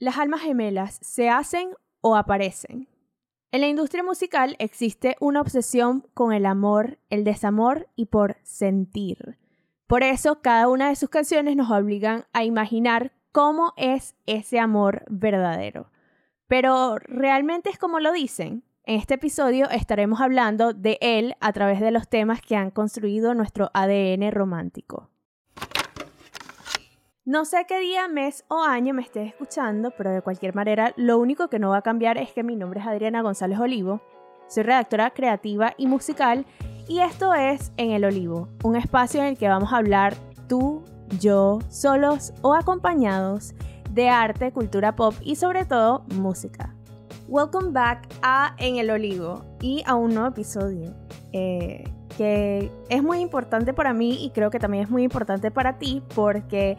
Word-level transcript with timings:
Las 0.00 0.16
almas 0.16 0.40
gemelas 0.40 0.98
se 1.02 1.28
hacen 1.28 1.74
o 2.00 2.16
aparecen. 2.16 2.88
En 3.52 3.60
la 3.60 3.68
industria 3.68 4.02
musical 4.02 4.56
existe 4.58 5.14
una 5.20 5.42
obsesión 5.42 6.06
con 6.14 6.32
el 6.32 6.46
amor, 6.46 6.98
el 7.10 7.22
desamor 7.22 7.86
y 7.96 8.06
por 8.06 8.38
sentir. 8.42 9.36
Por 9.86 10.02
eso 10.02 10.40
cada 10.40 10.68
una 10.68 10.88
de 10.88 10.96
sus 10.96 11.10
canciones 11.10 11.54
nos 11.54 11.70
obligan 11.70 12.24
a 12.32 12.44
imaginar 12.44 13.12
cómo 13.30 13.74
es 13.76 14.14
ese 14.24 14.58
amor 14.58 15.04
verdadero. 15.10 15.90
Pero 16.46 16.96
¿realmente 17.00 17.68
es 17.68 17.76
como 17.76 18.00
lo 18.00 18.10
dicen? 18.12 18.64
En 18.84 18.96
este 18.96 19.14
episodio 19.14 19.68
estaremos 19.68 20.22
hablando 20.22 20.72
de 20.72 20.96
él 21.02 21.34
a 21.40 21.52
través 21.52 21.78
de 21.78 21.90
los 21.90 22.08
temas 22.08 22.40
que 22.40 22.56
han 22.56 22.70
construido 22.70 23.34
nuestro 23.34 23.70
ADN 23.74 24.32
romántico. 24.32 25.09
No 27.30 27.44
sé 27.44 27.64
qué 27.68 27.78
día, 27.78 28.08
mes 28.08 28.44
o 28.48 28.60
año 28.60 28.92
me 28.92 29.02
estés 29.02 29.28
escuchando, 29.28 29.92
pero 29.92 30.10
de 30.10 30.20
cualquier 30.20 30.52
manera, 30.52 30.92
lo 30.96 31.16
único 31.20 31.46
que 31.46 31.60
no 31.60 31.70
va 31.70 31.76
a 31.76 31.82
cambiar 31.82 32.18
es 32.18 32.32
que 32.32 32.42
mi 32.42 32.56
nombre 32.56 32.80
es 32.80 32.86
Adriana 32.88 33.22
González 33.22 33.60
Olivo. 33.60 34.00
Soy 34.48 34.64
redactora 34.64 35.10
creativa 35.10 35.72
y 35.78 35.86
musical 35.86 36.44
y 36.88 36.98
esto 36.98 37.32
es 37.32 37.70
En 37.76 37.92
el 37.92 38.04
Olivo, 38.04 38.48
un 38.64 38.74
espacio 38.74 39.20
en 39.20 39.26
el 39.28 39.38
que 39.38 39.46
vamos 39.46 39.72
a 39.72 39.76
hablar 39.76 40.16
tú, 40.48 40.82
yo, 41.20 41.60
solos 41.68 42.32
o 42.42 42.52
acompañados 42.52 43.54
de 43.92 44.08
arte, 44.08 44.50
cultura 44.50 44.96
pop 44.96 45.14
y 45.22 45.36
sobre 45.36 45.64
todo 45.64 46.02
música. 46.16 46.74
Welcome 47.28 47.70
back 47.70 48.08
a 48.22 48.56
En 48.58 48.78
el 48.78 48.90
Olivo 48.90 49.44
y 49.60 49.84
a 49.86 49.94
un 49.94 50.14
nuevo 50.14 50.30
episodio. 50.30 50.92
Eh, 51.32 51.84
que 52.20 52.70
es 52.90 53.02
muy 53.02 53.20
importante 53.20 53.72
para 53.72 53.94
mí 53.94 54.22
y 54.22 54.28
creo 54.28 54.50
que 54.50 54.58
también 54.58 54.84
es 54.84 54.90
muy 54.90 55.04
importante 55.04 55.50
para 55.50 55.78
ti 55.78 56.02
porque 56.14 56.76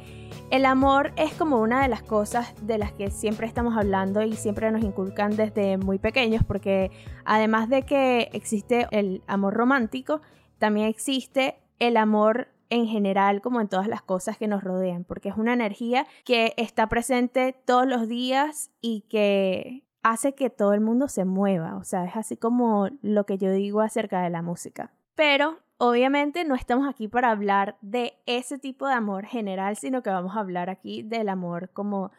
el 0.52 0.68
amor 0.68 1.14
es 1.16 1.34
como 1.34 1.60
una 1.60 1.82
de 1.82 1.88
las 1.88 2.04
cosas 2.04 2.54
de 2.62 2.78
las 2.78 2.92
que 2.92 3.10
siempre 3.10 3.48
estamos 3.48 3.76
hablando 3.76 4.22
y 4.22 4.34
siempre 4.34 4.72
nos 4.72 4.84
inculcan 4.84 5.36
desde 5.36 5.80
muy 5.80 5.98
pequeños 5.98 6.44
porque 6.44 6.92
además 7.26 7.70
de 7.70 7.82
que 7.82 8.30
existe 8.34 8.86
el 8.92 9.24
amor 9.26 9.56
romántico, 9.56 10.22
también 10.60 10.86
existe 10.86 11.56
el 11.80 11.98
amor 11.98 12.50
en 12.70 12.86
general 12.86 13.42
como 13.42 13.62
en 13.62 13.68
todas 13.68 13.88
las 13.88 14.04
cosas 14.04 14.38
que 14.38 14.48
nos 14.48 14.64
rodean, 14.64 15.06
porque 15.06 15.30
es 15.30 15.38
una 15.38 15.54
energía 15.54 16.06
que 16.24 16.54
está 16.56 16.86
presente 16.86 17.56
todos 17.66 17.88
los 17.88 18.08
días 18.08 18.70
y 18.80 19.06
que 19.10 19.88
hace 20.04 20.36
que 20.36 20.52
todo 20.52 20.74
el 20.74 20.82
mundo 20.82 21.08
se 21.08 21.26
mueva, 21.26 21.78
o 21.78 21.84
sea, 21.84 22.06
es 22.06 22.16
así 22.16 22.38
como 22.38 22.90
lo 23.02 23.26
que 23.26 23.40
yo 23.40 23.52
digo 23.52 23.82
acerca 23.82 24.22
de 24.22 24.30
la 24.30 24.44
música. 24.44 24.92
Pero 25.16 25.60
obviamente 25.78 26.46
no 26.46 26.56
estamos 26.56 26.88
aquí 26.88 27.08
para 27.08 27.32
hablar 27.32 27.78
de 27.82 28.14
ese 28.26 28.60
tipo 28.60 28.88
de 28.88 28.94
amor 28.94 29.26
general, 29.26 29.76
sino 29.76 30.04
que 30.04 30.10
vamos 30.10 30.36
a 30.36 30.40
hablar 30.40 30.70
aquí 30.70 31.02
del 31.02 31.28
amor 31.30 31.70
como 31.74 32.12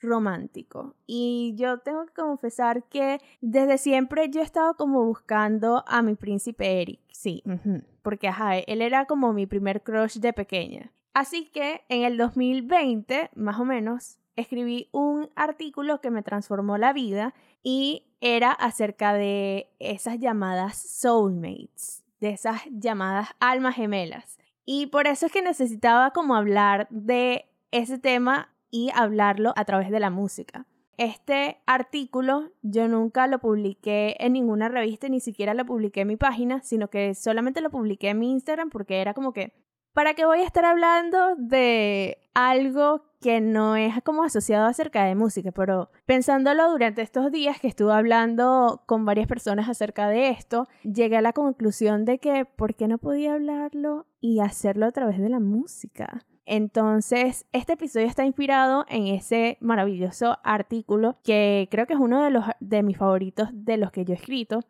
romántico. 0.00 0.94
Y 1.06 1.54
yo 1.56 1.78
tengo 1.78 2.06
que 2.06 2.12
confesar 2.12 2.84
que 2.84 3.20
desde 3.40 3.78
siempre 3.78 4.28
yo 4.30 4.40
he 4.40 4.44
estado 4.44 4.74
como 4.74 5.04
buscando 5.04 5.84
a 5.86 6.02
mi 6.02 6.14
príncipe 6.14 6.82
Eric. 6.82 7.00
Sí, 7.10 7.42
porque 8.02 8.28
ajá, 8.28 8.58
él 8.58 8.82
era 8.82 9.06
como 9.06 9.32
mi 9.32 9.46
primer 9.46 9.82
crush 9.82 10.18
de 10.18 10.32
pequeña. 10.32 10.92
Así 11.14 11.46
que 11.46 11.82
en 11.88 12.04
el 12.04 12.16
2020, 12.16 13.30
más 13.34 13.58
o 13.58 13.64
menos, 13.64 14.18
escribí 14.36 14.88
un 14.92 15.30
artículo 15.34 16.00
que 16.00 16.10
me 16.10 16.22
transformó 16.22 16.78
la 16.78 16.92
vida 16.92 17.34
y 17.62 18.04
era 18.20 18.52
acerca 18.52 19.14
de 19.14 19.70
esas 19.78 20.20
llamadas 20.20 20.76
soulmates 20.76 22.04
de 22.20 22.30
esas 22.30 22.62
llamadas 22.70 23.28
almas 23.40 23.76
gemelas. 23.76 24.38
Y 24.64 24.86
por 24.86 25.06
eso 25.06 25.26
es 25.26 25.32
que 25.32 25.42
necesitaba 25.42 26.12
como 26.12 26.34
hablar 26.34 26.88
de 26.90 27.46
ese 27.70 27.98
tema 27.98 28.54
y 28.70 28.90
hablarlo 28.94 29.52
a 29.56 29.64
través 29.64 29.90
de 29.90 30.00
la 30.00 30.10
música. 30.10 30.66
Este 30.98 31.58
artículo 31.66 32.50
yo 32.62 32.88
nunca 32.88 33.26
lo 33.28 33.38
publiqué 33.38 34.16
en 34.18 34.32
ninguna 34.32 34.68
revista, 34.68 35.08
ni 35.08 35.20
siquiera 35.20 35.54
lo 35.54 35.64
publiqué 35.64 36.00
en 36.00 36.08
mi 36.08 36.16
página, 36.16 36.60
sino 36.62 36.88
que 36.88 37.14
solamente 37.14 37.60
lo 37.60 37.70
publiqué 37.70 38.10
en 38.10 38.18
mi 38.18 38.30
Instagram 38.32 38.68
porque 38.70 39.00
era 39.00 39.14
como 39.14 39.32
que 39.32 39.52
¿Para 39.98 40.14
qué 40.14 40.24
voy 40.24 40.38
a 40.38 40.44
estar 40.44 40.64
hablando 40.64 41.34
de 41.36 42.18
algo 42.32 43.02
que 43.20 43.40
no 43.40 43.76
es 43.76 44.02
como 44.02 44.22
asociado 44.22 44.66
acerca 44.66 45.04
de 45.04 45.14
música? 45.14 45.52
Pero 45.52 45.90
pensándolo 46.06 46.70
durante 46.70 47.02
estos 47.02 47.30
días 47.32 47.60
que 47.60 47.68
estuve 47.68 47.92
hablando 47.92 48.82
con 48.86 49.04
varias 49.04 49.26
personas 49.26 49.68
acerca 49.68 50.08
de 50.08 50.30
esto, 50.30 50.68
llegué 50.82 51.16
a 51.16 51.22
la 51.22 51.32
conclusión 51.32 52.04
de 52.04 52.18
que 52.18 52.44
¿por 52.44 52.74
qué 52.74 52.88
no 52.88 52.98
podía 52.98 53.34
hablarlo 53.34 54.06
y 54.20 54.40
hacerlo 54.40 54.86
a 54.86 54.92
través 54.92 55.18
de 55.18 55.28
la 55.28 55.40
música? 55.40 56.24
Entonces, 56.50 57.46
este 57.52 57.74
episodio 57.74 58.06
está 58.06 58.24
inspirado 58.24 58.86
en 58.88 59.06
ese 59.08 59.58
maravilloso 59.60 60.38
artículo 60.42 61.18
que 61.22 61.68
creo 61.70 61.86
que 61.86 61.92
es 61.92 62.00
uno 62.00 62.24
de, 62.24 62.30
los, 62.30 62.44
de 62.60 62.82
mis 62.82 62.96
favoritos 62.96 63.50
de 63.52 63.76
los 63.76 63.92
que 63.92 64.06
yo 64.06 64.14
he 64.14 64.16
escrito 64.16 64.60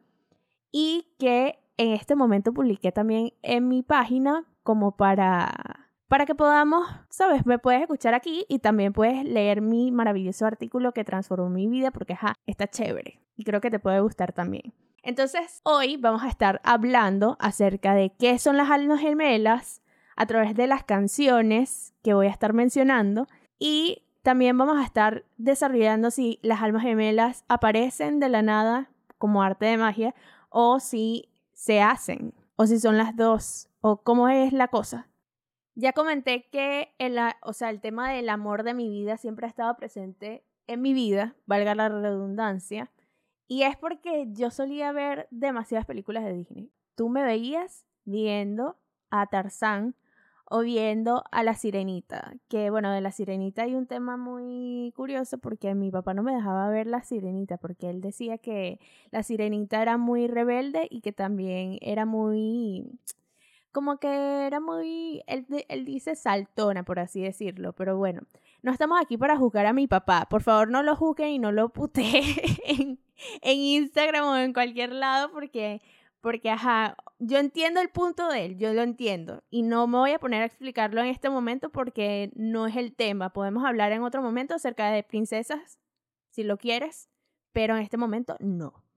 y 0.73 1.07
que 1.21 1.61
en 1.77 1.93
este 1.93 2.17
momento 2.17 2.53
publiqué 2.53 2.91
también 2.91 3.33
en 3.43 3.69
mi 3.69 3.85
página 3.85 4.45
como 4.65 4.97
para 4.97 5.88
para 6.09 6.25
que 6.25 6.35
podamos, 6.35 6.89
sabes, 7.11 7.45
me 7.47 7.59
puedes 7.59 7.83
escuchar 7.83 8.15
aquí 8.15 8.47
y 8.49 8.59
también 8.61 8.93
puedes 8.93 9.25
leer 9.25 9.61
mi 9.61 9.93
maravilloso 9.93 10.47
artículo 10.47 10.93
que 10.93 11.05
transformó 11.05 11.51
mi 11.51 11.69
vida 11.69 11.91
porque 11.91 12.15
ajá, 12.15 12.35
está 12.47 12.67
chévere 12.67 13.21
y 13.37 13.45
creo 13.45 13.61
que 13.61 13.71
te 13.71 13.79
puede 13.79 14.01
gustar 14.01 14.33
también. 14.33 14.73
Entonces, 15.03 15.61
hoy 15.65 15.97
vamos 15.97 16.23
a 16.23 16.29
estar 16.29 16.61
hablando 16.65 17.37
acerca 17.39 17.95
de 17.95 18.13
qué 18.19 18.39
son 18.39 18.57
las 18.57 18.71
almas 18.71 19.01
gemelas 19.01 19.83
a 20.17 20.27
través 20.27 20.55
de 20.57 20.67
las 20.67 20.83
canciones 20.83 21.95
que 22.03 22.15
voy 22.15 22.27
a 22.27 22.31
estar 22.31 22.53
mencionando 22.53 23.29
y 23.59 24.03
también 24.23 24.59
vamos 24.59 24.79
a 24.79 24.85
estar 24.85 25.25
desarrollando 25.37 26.11
si 26.11 26.39
las 26.43 26.63
almas 26.63 26.83
gemelas 26.83 27.45
aparecen 27.49 28.19
de 28.19 28.29
la 28.29 28.43
nada 28.43 28.91
como 29.19 29.43
arte 29.43 29.67
de 29.67 29.77
magia 29.77 30.15
o 30.49 30.81
si 30.81 31.29
se 31.53 31.81
hacen 31.81 32.35
o 32.57 32.67
si 32.67 32.81
son 32.81 32.99
las 32.99 33.15
dos 33.15 33.69
o 33.81 34.03
cómo 34.03 34.29
es 34.29 34.53
la 34.53 34.69
cosa. 34.69 35.07
Ya 35.81 35.93
comenté 35.93 36.49
que 36.51 36.93
el, 36.99 37.17
o 37.41 37.53
sea, 37.53 37.71
el 37.71 37.81
tema 37.81 38.11
del 38.11 38.29
amor 38.31 38.65
de 38.65 38.75
mi 38.75 38.89
vida 38.89 39.17
siempre 39.17 39.47
ha 39.47 39.49
estado 39.49 39.77
presente 39.77 40.43
en 40.67 40.83
mi 40.83 40.93
vida, 40.93 41.37
valga 41.47 41.77
la 41.77 41.89
redundancia, 41.89 42.91
y 43.47 43.63
es 43.63 43.77
porque 43.77 44.27
yo 44.33 44.51
solía 44.51 44.91
ver 44.91 45.29
demasiadas 45.31 45.87
películas 45.87 46.25
de 46.25 46.33
Disney. 46.33 46.73
Tú 46.97 47.09
me 47.09 47.23
veías 47.23 47.85
viendo 48.05 48.77
a 49.11 49.27
Tarzán 49.27 49.95
o 50.47 50.63
viendo 50.63 51.23
a 51.31 51.45
la 51.45 51.55
sirenita, 51.55 52.35
que 52.49 52.71
bueno, 52.71 52.91
de 52.91 53.01
la 53.01 53.13
sirenita 53.13 53.63
hay 53.63 53.77
un 53.77 53.87
tema 53.87 54.17
muy 54.17 54.93
curioso 54.97 55.39
porque 55.39 55.77
mi 55.77 55.93
papá 55.93 56.13
no 56.13 56.25
me 56.25 56.35
dejaba 56.35 56.69
ver 56.71 56.89
la 56.89 57.05
sirenita 57.05 57.57
porque 57.57 57.89
él 57.89 58.01
decía 58.01 58.39
que 58.39 58.81
la 59.13 59.23
sirenita 59.23 59.81
era 59.81 59.97
muy 59.97 60.27
rebelde 60.27 60.89
y 60.91 61.03
que 61.03 61.13
también 61.13 61.79
era 61.83 62.05
muy 62.05 62.99
como 63.79 63.99
que 63.99 64.09
era 64.09 64.59
muy, 64.59 65.23
él, 65.29 65.85
dice 65.85 66.17
saltona, 66.17 66.83
por 66.83 66.99
así 66.99 67.23
decirlo, 67.23 67.75
pero 67.75 67.97
bueno, 67.97 68.23
no 68.61 68.73
estamos 68.73 69.01
aquí 69.01 69.17
para 69.17 69.37
juzgar 69.37 69.67
a 69.67 69.73
mi 69.73 69.87
papá. 69.87 70.27
Por 70.29 70.43
favor, 70.43 70.69
no 70.69 70.83
lo 70.83 70.97
juzguen 70.97 71.29
y 71.29 71.39
no 71.39 71.53
lo 71.53 71.69
puteen 71.69 72.25
en, 72.65 72.99
en 73.41 73.57
Instagram 73.57 74.25
o 74.27 74.37
en 74.37 74.53
cualquier 74.53 74.91
lado 74.93 75.31
porque, 75.31 75.81
porque, 76.21 76.51
ajá, 76.51 76.97
yo 77.21 77.39
entiendo 77.39 77.81
el 77.81 77.89
punto 77.89 78.27
de 78.29 78.47
él, 78.47 78.59
yo 78.59 78.75
lo 78.75 78.83
entiendo 78.83 79.45
y 79.49 79.63
no 79.63 79.87
me 79.87 79.99
voy 79.99 80.11
a 80.11 80.19
poner 80.19 80.43
a 80.43 80.47
explicarlo 80.47 81.01
en 81.01 81.07
este 81.07 81.31
momento 81.31 81.71
porque 81.71 82.33
no 82.35 82.67
es 82.67 82.75
el 82.75 82.97
tema. 82.97 83.33
Podemos 83.33 83.65
hablar 83.65 83.93
en 83.93 84.03
otro 84.03 84.23
momento 84.23 84.57
acerca 84.57 84.91
de 84.91 85.05
princesas, 85.05 85.79
si 86.31 86.43
lo 86.43 86.57
quieres, 86.59 87.09
pero 87.53 87.77
en 87.77 87.83
este 87.83 87.97
momento 87.97 88.37
no. 88.41 88.88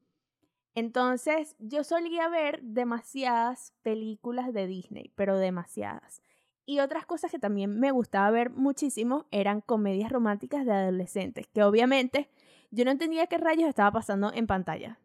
Entonces, 0.74 1.56
yo 1.60 1.84
solía 1.84 2.30
ver 2.30 2.62
demasiadas 2.62 3.74
películas 3.82 4.54
de 4.54 4.68
Disney, 4.68 5.12
pero 5.16 5.38
demasiadas. 5.38 6.22
Y 6.66 6.80
otras 6.80 7.06
cosas 7.06 7.32
que 7.32 7.40
también 7.40 7.80
me 7.80 7.92
gustaba 7.92 8.32
ver 8.32 8.52
muchísimo 8.52 9.26
eran 9.32 9.62
comedias 9.62 10.12
románticas 10.12 10.66
de 10.66 10.72
adolescentes, 10.72 11.48
que 11.48 11.64
obviamente 11.64 12.30
yo 12.70 12.86
no 12.86 12.92
entendía 12.92 13.28
qué 13.28 13.38
rayos 13.38 13.68
estaba 13.68 13.92
pasando 13.92 14.32
en 14.34 14.48
pantalla. 14.48 15.00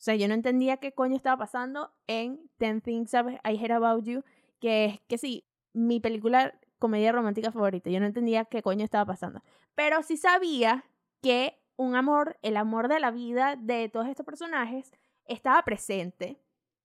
O 0.00 0.02
sea, 0.02 0.16
yo 0.16 0.28
no 0.28 0.34
entendía 0.34 0.78
qué 0.78 0.92
coño 0.92 1.16
estaba 1.16 1.36
pasando 1.36 1.92
en 2.06 2.50
Ten 2.58 2.80
Things 2.80 3.12
I 3.14 3.56
Heard 3.56 3.72
About 3.72 4.04
You, 4.04 4.24
que 4.58 4.86
es 4.86 5.00
que 5.08 5.18
sí, 5.18 5.44
mi 5.72 6.00
película 6.00 6.58
comedia 6.78 7.12
romántica 7.12 7.52
favorita. 7.52 7.90
Yo 7.90 8.00
no 8.00 8.06
entendía 8.06 8.46
qué 8.46 8.62
coño 8.62 8.84
estaba 8.84 9.04
pasando. 9.04 9.42
Pero 9.74 10.02
sí 10.02 10.16
sabía 10.16 10.84
que 11.22 11.59
un 11.80 11.96
amor, 11.96 12.36
el 12.42 12.58
amor 12.58 12.88
de 12.88 13.00
la 13.00 13.10
vida 13.10 13.56
de 13.56 13.88
todos 13.88 14.06
estos 14.06 14.26
personajes 14.26 14.92
estaba 15.24 15.62
presente. 15.62 16.38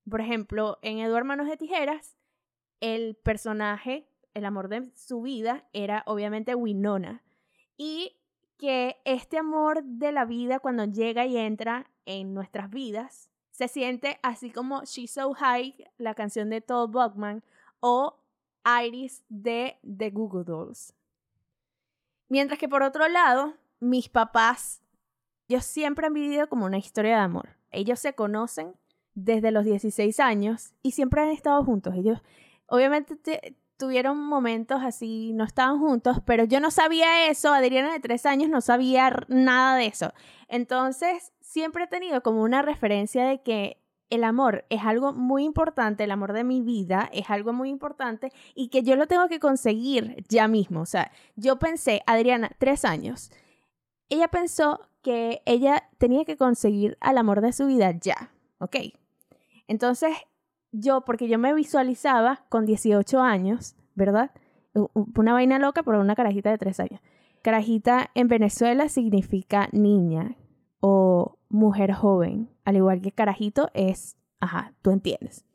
Por 0.10 0.22
ejemplo, 0.22 0.80
en 0.82 1.00
Eduardo 1.00 1.26
Manos 1.26 1.48
de 1.50 1.58
Tijeras, 1.58 2.16
el 2.80 3.16
personaje, 3.16 4.08
el 4.34 4.46
amor 4.46 4.70
de 4.70 4.90
su 4.96 5.22
vida 5.22 5.66
era 5.74 6.04
obviamente 6.06 6.56
Winona. 6.56 7.24
Y 7.76 8.16
que 8.58 8.96
este 9.04 9.38
amor 9.38 9.84
de 9.84 10.14
la 10.14 10.24
vida 10.24 10.60
cuando 10.60 10.86
llega 10.86 11.26
y 11.26 11.36
entra 11.36 11.92
en 12.06 12.34
nuestras 12.34 12.70
vidas 12.70 13.30
se 13.52 13.68
siente 13.68 14.18
así 14.24 14.50
como 14.50 14.86
She's 14.86 15.12
So 15.12 15.34
High, 15.34 15.92
la 15.98 16.16
canción 16.16 16.50
de 16.50 16.62
Todd 16.62 16.90
Buckman, 16.90 17.44
o 17.82 18.18
Iris 18.82 19.26
de 19.28 19.78
The 19.86 20.10
Google 20.12 20.46
Dolls. 20.46 20.94
Mientras 22.30 22.58
que 22.58 22.70
por 22.70 22.82
otro 22.82 23.10
lado, 23.10 23.56
mis 23.82 24.08
papás, 24.08 24.82
ellos 25.48 25.66
siempre 25.66 26.08
han 26.08 26.14
vivido 26.14 26.48
como 26.48 26.66
una 26.66 26.78
historia 26.78 27.18
de 27.18 27.22
amor. 27.22 27.50
Ellos 27.72 28.00
se 28.00 28.14
conocen 28.14 28.74
desde 29.14 29.52
los 29.52 29.66
16 29.66 30.20
años 30.20 30.74
y 30.82 30.92
siempre 30.92 31.22
han 31.22 31.30
estado 31.30 31.64
juntos. 31.64 31.96
Ellos, 31.96 32.22
obviamente, 32.68 33.18
tuvieron 33.78 34.18
momentos 34.18 34.82
así, 34.84 35.34
no 35.34 35.44
estaban 35.44 35.80
juntos, 35.80 36.18
pero 36.26 36.44
yo 36.46 36.60
no 36.60 36.72
sabía 36.72 37.30
eso. 37.30 37.54
Adriana 37.54 37.92
de 37.94 38.00
tres 38.00 38.26
años 38.26 38.50
no 38.50 38.62
sabía 38.62 39.12
nada 39.28 39.78
de 39.78 39.88
eso. 39.88 40.14
Entonces, 40.48 41.34
siempre 41.42 41.86
he 41.86 41.88
tenido 41.88 42.22
como 42.24 42.42
una 42.42 42.62
referencia 42.62 43.26
de 43.26 43.42
que 43.42 43.82
el 44.10 44.24
amor 44.24 44.66
es 44.70 44.84
algo 44.84 45.14
muy 45.14 45.44
importante, 45.44 46.04
el 46.04 46.12
amor 46.12 46.34
de 46.34 46.44
mi 46.44 46.62
vida 46.62 47.10
es 47.12 47.30
algo 47.30 47.54
muy 47.54 47.70
importante 47.70 48.32
y 48.54 48.70
que 48.70 48.84
yo 48.84 48.96
lo 48.96 49.08
tengo 49.08 49.28
que 49.28 49.40
conseguir 49.40 50.24
ya 50.30 50.48
mismo. 50.48 50.82
O 50.82 50.86
sea, 50.86 51.12
yo 51.36 51.58
pensé, 51.58 52.02
Adriana, 52.06 52.52
tres 52.60 52.86
años, 52.86 53.32
ella 54.10 54.28
pensó 54.28 54.82
que 55.06 55.44
ella 55.46 55.88
tenía 56.00 56.26
que 56.26 56.36
conseguir 56.36 56.98
al 57.00 57.20
amor 57.20 57.42
de 57.42 57.54
su 57.54 57.68
vida 57.68 57.92
ya, 57.92 58.32
¿ok? 58.58 58.78
Entonces, 59.68 60.18
yo, 60.72 61.02
porque 61.06 61.28
yo 61.28 61.38
me 61.38 61.54
visualizaba 61.54 62.44
con 62.50 62.66
18 62.66 63.22
años, 63.22 63.76
¿verdad? 63.94 64.32
Una 64.74 65.34
vaina 65.34 65.60
loca 65.60 65.84
por 65.84 65.94
una 65.94 66.16
carajita 66.16 66.50
de 66.50 66.58
tres 66.58 66.80
años. 66.80 67.02
Carajita 67.44 68.10
en 68.16 68.28
Venezuela 68.30 68.90
significa 68.90 69.70
niña 69.72 70.38
o 70.80 71.38
mujer 71.50 71.94
joven, 71.94 72.50
al 72.64 72.78
igual 72.78 73.00
que 73.02 73.12
carajito 73.12 73.70
es, 73.76 74.18
ajá, 74.40 74.74
tú 74.82 74.90
entiendes. 74.90 75.46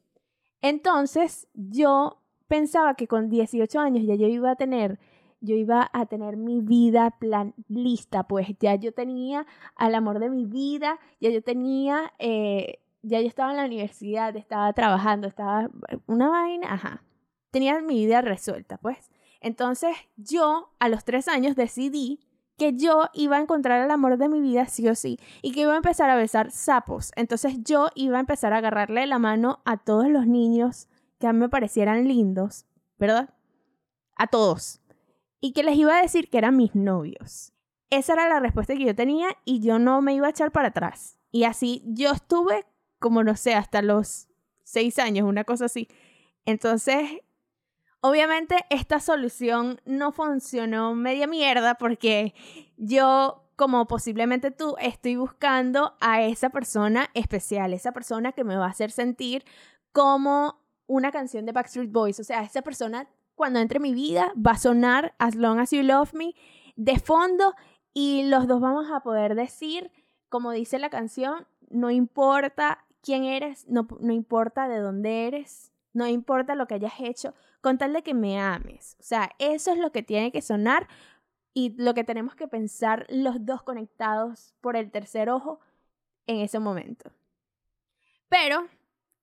Entonces, 0.62 1.48
yo 1.54 2.22
pensaba 2.46 2.94
que 2.94 3.08
con 3.08 3.28
18 3.28 3.80
años 3.80 4.04
ya 4.06 4.14
yo 4.14 4.28
iba 4.28 4.52
a 4.52 4.56
tener, 4.56 5.00
yo 5.40 5.56
iba 5.56 5.90
a 5.92 6.06
tener 6.06 6.36
mi 6.36 6.60
vida 6.60 7.10
plan 7.18 7.54
lista, 7.68 8.24
pues 8.24 8.48
ya 8.60 8.74
yo 8.74 8.92
tenía 8.92 9.46
al 9.76 9.94
amor 9.94 10.18
de 10.18 10.30
mi 10.30 10.46
vida, 10.46 10.98
ya 11.20 11.30
yo 11.30 11.42
tenía, 11.42 12.12
eh, 12.18 12.80
ya 13.02 13.20
yo 13.20 13.26
estaba 13.26 13.50
en 13.50 13.56
la 13.56 13.64
universidad, 13.64 14.36
estaba 14.36 14.72
trabajando, 14.72 15.28
estaba 15.28 15.70
una 16.06 16.28
vaina, 16.28 16.72
ajá, 16.72 17.02
tenía 17.50 17.80
mi 17.80 18.04
vida 18.04 18.20
resuelta, 18.20 18.76
pues. 18.78 19.10
Entonces, 19.40 19.96
yo 20.16 20.70
a 20.78 20.88
los 20.88 21.04
tres 21.04 21.26
años 21.28 21.56
decidí 21.56 22.20
que 22.60 22.74
yo 22.74 23.08
iba 23.14 23.38
a 23.38 23.40
encontrar 23.40 23.82
el 23.82 23.90
amor 23.90 24.18
de 24.18 24.28
mi 24.28 24.42
vida 24.42 24.66
sí 24.66 24.86
o 24.86 24.94
sí 24.94 25.18
y 25.40 25.52
que 25.52 25.62
iba 25.62 25.72
a 25.72 25.78
empezar 25.78 26.10
a 26.10 26.16
besar 26.16 26.50
sapos. 26.50 27.10
Entonces 27.16 27.54
yo 27.64 27.88
iba 27.94 28.18
a 28.18 28.20
empezar 28.20 28.52
a 28.52 28.58
agarrarle 28.58 29.06
la 29.06 29.18
mano 29.18 29.62
a 29.64 29.78
todos 29.78 30.08
los 30.08 30.26
niños 30.26 30.86
que 31.18 31.26
a 31.26 31.32
mí 31.32 31.38
me 31.38 31.48
parecieran 31.48 32.06
lindos, 32.06 32.66
¿verdad? 32.98 33.30
A 34.14 34.26
todos. 34.26 34.79
Y 35.40 35.52
que 35.52 35.62
les 35.62 35.76
iba 35.76 35.96
a 35.96 36.02
decir 36.02 36.28
que 36.28 36.38
eran 36.38 36.56
mis 36.56 36.74
novios. 36.74 37.52
Esa 37.88 38.12
era 38.12 38.28
la 38.28 38.40
respuesta 38.40 38.74
que 38.74 38.84
yo 38.84 38.94
tenía 38.94 39.28
y 39.44 39.60
yo 39.60 39.78
no 39.78 40.02
me 40.02 40.14
iba 40.14 40.26
a 40.26 40.30
echar 40.30 40.52
para 40.52 40.68
atrás. 40.68 41.18
Y 41.32 41.44
así 41.44 41.82
yo 41.86 42.12
estuve 42.12 42.64
como 43.00 43.24
no 43.24 43.34
sé, 43.34 43.54
hasta 43.54 43.82
los 43.82 44.28
seis 44.62 44.98
años, 45.00 45.26
una 45.26 45.42
cosa 45.44 45.64
así. 45.64 45.88
Entonces, 46.44 47.22
Obviamente 48.02 48.56
esta 48.70 48.98
solución 48.98 49.78
no 49.84 50.10
funcionó 50.10 50.94
media 50.94 51.26
mierda 51.26 51.74
porque 51.74 52.32
yo, 52.78 53.44
como 53.56 53.86
posiblemente 53.86 54.50
tú, 54.50 54.74
estoy 54.80 55.16
buscando 55.16 55.98
a 56.00 56.22
esa 56.22 56.48
persona 56.48 57.10
especial, 57.12 57.74
esa 57.74 57.92
persona 57.92 58.32
que 58.32 58.42
me 58.42 58.56
va 58.56 58.64
a 58.64 58.70
hacer 58.70 58.90
sentir 58.90 59.44
como 59.92 60.62
una 60.86 61.12
canción 61.12 61.44
de 61.44 61.52
Backstreet 61.52 61.92
Boys. 61.92 62.20
O 62.20 62.24
sea, 62.24 62.42
esa 62.42 62.62
persona 62.62 63.06
cuando 63.40 63.58
entre 63.58 63.78
en 63.78 63.84
mi 63.84 63.94
vida 63.94 64.34
va 64.36 64.50
a 64.50 64.58
sonar 64.58 65.14
As 65.16 65.34
Long 65.34 65.60
As 65.60 65.70
You 65.70 65.82
Love 65.82 66.12
Me 66.12 66.34
de 66.76 66.98
fondo 66.98 67.54
y 67.94 68.24
los 68.24 68.46
dos 68.46 68.60
vamos 68.60 68.90
a 68.90 69.00
poder 69.00 69.34
decir, 69.34 69.90
como 70.28 70.50
dice 70.50 70.78
la 70.78 70.90
canción, 70.90 71.46
no 71.70 71.90
importa 71.90 72.84
quién 73.00 73.24
eres, 73.24 73.66
no, 73.66 73.88
no 73.98 74.12
importa 74.12 74.68
de 74.68 74.80
dónde 74.80 75.26
eres, 75.26 75.72
no 75.94 76.06
importa 76.06 76.54
lo 76.54 76.66
que 76.66 76.74
hayas 76.74 77.00
hecho, 77.00 77.32
con 77.62 77.78
tal 77.78 77.94
de 77.94 78.02
que 78.02 78.12
me 78.12 78.38
ames. 78.38 78.98
O 79.00 79.04
sea, 79.04 79.30
eso 79.38 79.72
es 79.72 79.78
lo 79.78 79.90
que 79.90 80.02
tiene 80.02 80.32
que 80.32 80.42
sonar 80.42 80.86
y 81.54 81.74
lo 81.82 81.94
que 81.94 82.04
tenemos 82.04 82.34
que 82.34 82.46
pensar 82.46 83.06
los 83.08 83.46
dos 83.46 83.62
conectados 83.62 84.54
por 84.60 84.76
el 84.76 84.90
tercer 84.90 85.30
ojo 85.30 85.60
en 86.26 86.40
ese 86.40 86.58
momento. 86.58 87.10
Pero 88.28 88.68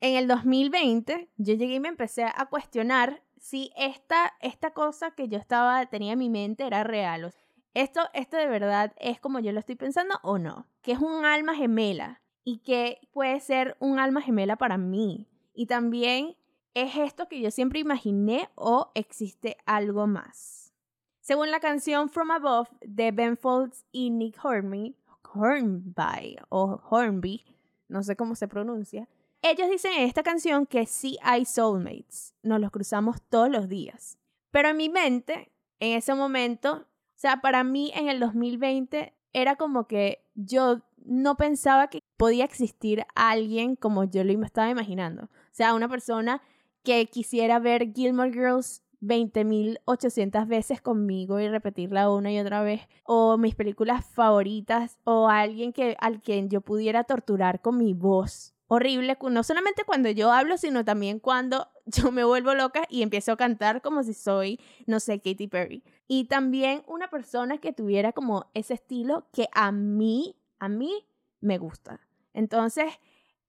en 0.01 0.15
el 0.15 0.27
2020 0.27 1.29
yo 1.37 1.53
llegué 1.53 1.75
y 1.75 1.79
me 1.79 1.89
empecé 1.89 2.23
a 2.23 2.47
cuestionar 2.49 3.21
si 3.39 3.71
esta, 3.77 4.33
esta 4.41 4.71
cosa 4.71 5.11
que 5.11 5.27
yo 5.27 5.37
estaba, 5.37 5.85
tenía 5.85 6.13
en 6.13 6.19
mi 6.19 6.29
mente 6.29 6.65
era 6.65 6.83
real. 6.83 7.33
esto, 7.73 8.01
esto 8.13 8.37
de 8.37 8.47
verdad 8.47 8.93
es 8.97 9.19
como 9.19 9.39
yo 9.39 9.51
lo 9.51 9.59
estoy 9.59 9.75
pensando 9.75 10.15
o 10.23 10.37
no. 10.37 10.67
Que 10.81 10.93
es 10.93 10.99
un 10.99 11.25
alma 11.25 11.55
gemela 11.55 12.21
y 12.43 12.59
que 12.59 12.99
puede 13.11 13.39
ser 13.39 13.77
un 13.79 13.99
alma 13.99 14.21
gemela 14.21 14.55
para 14.55 14.77
mí. 14.77 15.27
Y 15.53 15.65
también 15.65 16.35
¿Es 16.77 16.95
esto 16.95 17.27
que 17.27 17.41
yo 17.41 17.49
siempre 17.49 17.79
imaginé 17.79 18.51
o 18.53 18.91
existe 18.93 19.57
algo 19.65 20.05
más? 20.05 20.75
Según 21.21 21.49
la 21.49 21.59
canción 21.59 22.07
From 22.07 22.29
Above 22.29 22.69
de 22.81 23.11
Ben 23.11 23.35
Folds 23.35 23.83
y 23.91 24.11
Nick 24.11 24.37
Hornby, 24.45 24.95
Hornby 25.33 26.37
o 26.49 26.79
Hornby, 26.87 27.43
no 27.87 28.03
sé 28.03 28.15
cómo 28.15 28.35
se 28.35 28.47
pronuncia, 28.47 29.09
ellos 29.49 29.69
dicen 29.69 29.93
en 29.93 30.03
esta 30.03 30.23
canción 30.23 30.65
que 30.65 30.85
sí 30.85 31.17
hay 31.21 31.45
soulmates, 31.45 32.33
nos 32.43 32.59
los 32.59 32.71
cruzamos 32.71 33.21
todos 33.29 33.49
los 33.49 33.67
días. 33.67 34.17
Pero 34.51 34.69
en 34.69 34.77
mi 34.77 34.89
mente, 34.89 35.51
en 35.79 35.97
ese 35.97 36.13
momento, 36.13 36.87
o 36.87 37.19
sea, 37.19 37.41
para 37.41 37.63
mí 37.63 37.91
en 37.95 38.09
el 38.09 38.19
2020 38.19 39.13
era 39.33 39.55
como 39.55 39.87
que 39.87 40.23
yo 40.35 40.81
no 40.97 41.37
pensaba 41.37 41.89
que 41.89 42.03
podía 42.17 42.43
existir 42.43 43.05
alguien 43.15 43.75
como 43.75 44.03
yo 44.03 44.23
lo 44.23 44.45
estaba 44.45 44.69
imaginando. 44.69 45.25
O 45.25 45.29
sea, 45.51 45.73
una 45.73 45.87
persona 45.87 46.41
que 46.83 47.05
quisiera 47.07 47.59
ver 47.59 47.93
Gilmore 47.93 48.31
Girls 48.31 48.83
20.800 49.01 50.47
veces 50.47 50.81
conmigo 50.81 51.39
y 51.39 51.47
repetirla 51.47 52.09
una 52.09 52.31
y 52.31 52.39
otra 52.39 52.61
vez, 52.63 52.81
o 53.03 53.37
mis 53.37 53.55
películas 53.55 54.05
favoritas, 54.05 54.97
o 55.03 55.29
alguien 55.29 55.71
que, 55.71 55.95
al 55.99 56.21
quien 56.21 56.49
yo 56.49 56.61
pudiera 56.61 57.03
torturar 57.03 57.61
con 57.61 57.77
mi 57.77 57.93
voz 57.93 58.56
horrible, 58.67 59.17
no 59.29 59.43
solamente 59.43 59.83
cuando 59.83 60.09
yo 60.09 60.31
hablo, 60.31 60.57
sino 60.57 60.85
también 60.85 61.19
cuando 61.19 61.69
yo 61.85 62.11
me 62.11 62.23
vuelvo 62.23 62.53
loca 62.53 62.83
y 62.89 63.01
empiezo 63.01 63.31
a 63.31 63.37
cantar 63.37 63.81
como 63.81 64.03
si 64.03 64.13
soy, 64.13 64.59
no 64.85 64.99
sé, 64.99 65.19
Katy 65.19 65.47
Perry. 65.47 65.83
Y 66.07 66.25
también 66.25 66.83
una 66.87 67.09
persona 67.09 67.57
que 67.57 67.73
tuviera 67.73 68.13
como 68.13 68.49
ese 68.53 68.75
estilo 68.75 69.27
que 69.33 69.49
a 69.53 69.71
mí, 69.71 70.35
a 70.59 70.69
mí 70.69 71.07
me 71.39 71.57
gusta. 71.57 71.99
Entonces, 72.33 72.93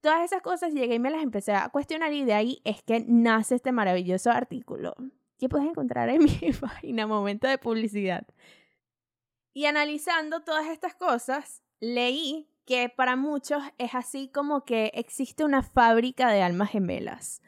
Todas 0.01 0.23
esas 0.23 0.41
cosas 0.41 0.73
llegué 0.73 0.95
y 0.95 0.99
me 0.99 1.09
las 1.09 1.21
empecé 1.21 1.53
a 1.53 1.67
cuestionar 1.69 2.13
y 2.13 2.23
de 2.23 2.33
ahí 2.33 2.61
es 2.63 2.81
que 2.83 3.03
nace 3.05 3.55
este 3.55 3.73
maravilloso 3.73 4.31
artículo 4.31 4.95
que 5.37 5.49
puedes 5.49 5.67
encontrar 5.67 6.09
en 6.09 6.23
mi 6.23 6.51
página 6.53 7.05
Momento 7.05 7.47
de 7.47 7.57
Publicidad. 7.57 8.25
Y 9.53 9.65
analizando 9.65 10.41
todas 10.41 10.67
estas 10.67 10.95
cosas, 10.95 11.63
leí 11.81 12.47
que 12.69 12.87
para 12.87 13.15
muchos 13.15 13.63
es 13.79 13.95
así 13.95 14.29
como 14.31 14.63
que 14.63 14.91
existe 14.93 15.43
una 15.43 15.63
fábrica 15.63 16.29
de 16.29 16.43
almas 16.43 16.69
gemelas 16.69 17.41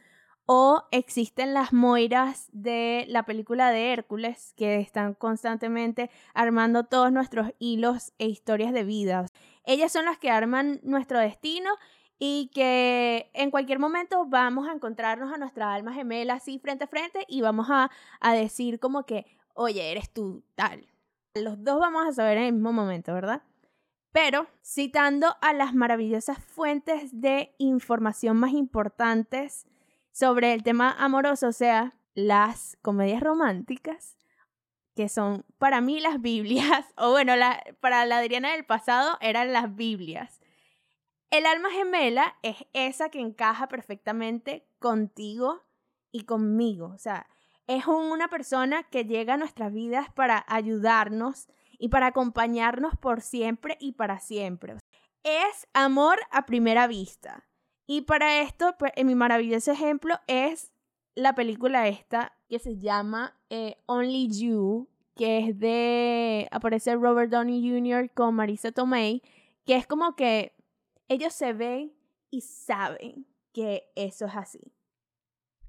o 0.48 0.82
existen 0.90 1.54
las 1.54 1.74
moiras 1.74 2.50
de 2.54 3.06
la 3.08 3.22
película 3.22 3.70
de 3.70 3.94
Hércules 3.94 4.56
que 4.58 4.80
están 4.80 5.14
constantemente 5.14 6.10
armando 6.34 6.86
todos 6.86 7.12
nuestros 7.12 7.54
hilos 7.60 8.14
e 8.18 8.26
historias 8.26 8.74
de 8.74 8.84
vida. 8.84 9.28
Ellas 9.64 9.92
son 9.92 10.06
las 10.06 10.18
que 10.18 10.32
arman 10.32 10.80
nuestro 10.82 11.20
destino 11.20 11.70
y 12.18 12.50
que 12.52 13.30
en 13.36 13.52
cualquier 13.52 13.78
momento 13.78 14.26
vamos 14.26 14.68
a 14.68 14.74
encontrarnos 14.74 15.32
a 15.32 15.38
nuestra 15.38 15.72
alma 15.72 15.94
gemela 15.94 16.34
así 16.34 16.58
frente 16.58 16.86
a 16.86 16.88
frente 16.88 17.26
y 17.28 17.42
vamos 17.42 17.68
a, 17.70 17.92
a 18.22 18.34
decir 18.34 18.80
como 18.80 19.06
que, 19.06 19.28
oye, 19.54 19.92
eres 19.92 20.12
tú 20.12 20.44
tal. 20.56 20.88
Los 21.36 21.64
dos 21.64 21.80
vamos 21.80 22.08
a 22.08 22.12
saber 22.12 22.40
en 22.40 22.46
el 22.46 22.54
mismo 22.54 22.74
momento, 22.74 23.14
¿verdad? 23.14 23.44
Pero 24.12 24.48
citando 24.64 25.36
a 25.42 25.54
las 25.54 25.74
maravillosas 25.74 26.38
fuentes 26.44 27.10
de 27.14 27.56
información 27.58 28.38
más 28.38 28.52
importantes 28.52 29.66
sobre 30.12 30.54
el 30.54 30.64
tema 30.64 30.92
amoroso, 30.92 31.48
o 31.48 31.54
sea, 31.54 31.94
las 32.14 32.78
comedias 32.82 33.22
románticas, 33.22 34.18
que 34.96 35.08
son 35.08 35.46
para 35.58 35.80
mí 35.80 36.02
las 36.02 36.22
Biblias, 36.22 36.86
o 36.98 37.12
bueno, 37.12 37.34
para 37.80 38.06
la 38.06 38.18
Adriana 38.18 38.52
del 38.52 38.66
pasado 38.66 39.18
eran 39.22 39.54
las 39.54 39.76
Biblias. 39.76 40.42
El 41.30 41.46
alma 41.46 41.70
gemela 41.70 42.36
es 42.44 42.58
esa 42.74 43.10
que 43.10 43.22
encaja 43.22 43.70
perfectamente 43.70 44.68
contigo 44.80 45.64
y 46.12 46.26
conmigo. 46.26 46.88
O 46.88 46.98
sea, 46.98 47.28
es 47.68 47.88
una 47.88 48.28
persona 48.28 48.84
que 48.84 49.06
llega 49.06 49.36
a 49.36 49.38
nuestras 49.38 49.72
vidas 49.72 50.12
para 50.12 50.44
ayudarnos 50.50 51.48
y 51.82 51.90
para 51.90 52.08
acompañarnos 52.08 52.96
por 52.96 53.22
siempre 53.22 53.76
y 53.80 53.94
para 53.94 54.20
siempre. 54.20 54.78
Es 55.24 55.68
amor 55.74 56.20
a 56.30 56.46
primera 56.46 56.86
vista. 56.86 57.48
Y 57.88 58.02
para 58.02 58.42
esto, 58.42 58.76
pues, 58.78 58.92
mi 59.04 59.16
maravilloso 59.16 59.72
ejemplo 59.72 60.20
es 60.28 60.72
la 61.16 61.34
película 61.34 61.88
esta 61.88 62.38
que 62.48 62.60
se 62.60 62.78
llama 62.78 63.36
eh, 63.50 63.78
Only 63.88 64.30
You, 64.30 64.90
que 65.16 65.40
es 65.40 65.58
de, 65.58 66.48
aparece 66.52 66.96
Robert 66.96 67.32
Downey 67.32 67.68
Jr. 67.68 68.12
con 68.14 68.36
Marisa 68.36 68.72
Tomei, 68.72 69.24
que 69.66 69.76
es 69.76 69.88
como 69.88 70.16
que 70.16 70.54
ellos 71.08 71.34
se 71.34 71.52
ven 71.54 71.94
y 72.30 72.42
saben 72.42 73.26
que 73.54 73.92
eso 73.96 74.28
es 74.28 74.36
así. 74.36 74.72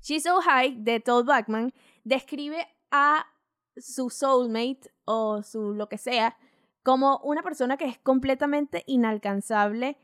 She's 0.03 0.25
So 0.25 0.43
High 0.43 0.77
de 0.83 1.01
Todd 1.01 1.25
Bachman 1.25 1.73
describe 2.05 2.69
a 2.91 3.27
su 3.77 4.11
soulmate 4.11 4.91
o 5.05 5.43
su 5.43 5.75
lo 5.75 5.89
que 5.89 5.99
sea 5.99 6.37
como 6.83 7.19
una 7.19 7.43
persona 7.43 7.77
que 7.77 7.85
es 7.85 7.99
completamente 7.99 8.83
inalcanzable 8.87 9.97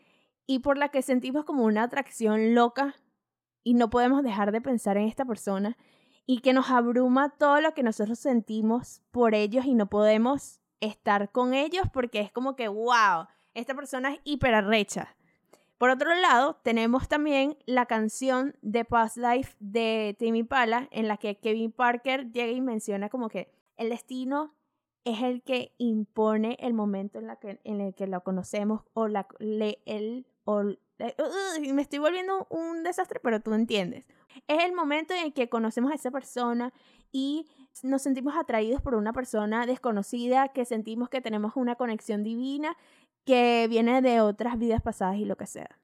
y 0.46 0.60
por 0.60 0.78
la 0.78 0.90
que 0.90 1.02
sentimos 1.02 1.44
como 1.44 1.64
una 1.64 1.82
atracción 1.82 2.54
loca 2.54 2.94
y 3.62 3.75
no 3.75 3.90
podemos 3.90 4.22
dejar 4.22 4.52
de 4.52 4.60
pensar 4.60 4.96
en 4.96 5.08
esta 5.08 5.25
persona 5.25 5.76
y 6.26 6.40
que 6.40 6.52
nos 6.52 6.70
abruma 6.70 7.30
todo 7.30 7.60
lo 7.60 7.75
que 7.75 7.82
nosotros 7.82 8.18
sentimos 8.18 9.02
por 9.10 9.34
ellos 9.34 9.64
y 9.64 9.75
no 9.75 9.88
podemos 9.88 10.60
estar 10.80 11.32
con 11.32 11.54
ellos 11.54 11.87
porque 11.92 12.20
es 12.20 12.30
como 12.30 12.54
que, 12.54 12.68
wow, 12.68 13.26
esta 13.54 13.75
persona 13.75 14.12
es 14.12 14.20
hiper 14.25 14.54
arrecha. 14.54 15.16
Por 15.78 15.90
otro 15.90 16.14
lado, 16.14 16.60
tenemos 16.62 17.08
también 17.08 17.56
la 17.66 17.87
canción 17.87 18.56
de 18.62 18.84
Past 18.84 19.16
Life 19.16 19.54
de 19.60 20.16
Timmy 20.18 20.42
Pala, 20.42 20.88
en 20.90 21.08
la 21.08 21.16
que 21.16 21.38
Kevin 21.38 21.72
Parker 21.72 22.30
llega 22.32 22.52
y 22.52 22.60
menciona 22.60 23.08
como 23.08 23.28
que 23.28 23.57
el 23.78 23.88
destino 23.88 24.54
es 25.04 25.23
el 25.23 25.42
que 25.42 25.75
impone 25.78 26.56
el 26.61 26.75
momento 26.75 27.18
en, 27.18 27.26
la 27.26 27.37
que, 27.37 27.61
en 27.64 27.80
el 27.80 27.94
que 27.94 28.06
lo 28.06 28.23
conocemos 28.23 28.82
o 28.92 29.08
la, 29.08 29.26
le, 29.38 29.80
él 29.87 30.26
o 30.44 30.62
me 31.73 31.82
estoy 31.82 31.99
volviendo 31.99 32.47
un 32.50 32.82
desastre, 32.82 33.20
pero 33.23 33.40
tú 33.40 33.54
entiendes. 33.54 34.04
Es 34.49 34.64
el 34.64 34.73
momento 34.73 35.14
en 35.14 35.25
el 35.25 35.32
que 35.32 35.49
conocemos 35.49 35.92
a 35.92 35.94
esa 35.94 36.11
persona 36.11 36.73
y 37.12 37.47
nos 37.82 38.02
sentimos 38.02 38.35
atraídos 38.37 38.82
por 38.82 38.94
una 38.94 39.12
persona 39.12 39.66
desconocida, 39.66 40.49
que 40.49 40.64
sentimos 40.64 41.08
que 41.08 41.20
tenemos 41.20 41.52
una 41.54 41.76
conexión 41.76 42.25
divina 42.25 42.76
que 43.25 43.66
viene 43.68 44.02
de 44.02 44.20
otras 44.20 44.58
vidas 44.58 44.82
pasadas 44.82 45.16
y 45.16 45.25
lo 45.25 45.37
que 45.37 45.47
sea. 45.47 45.78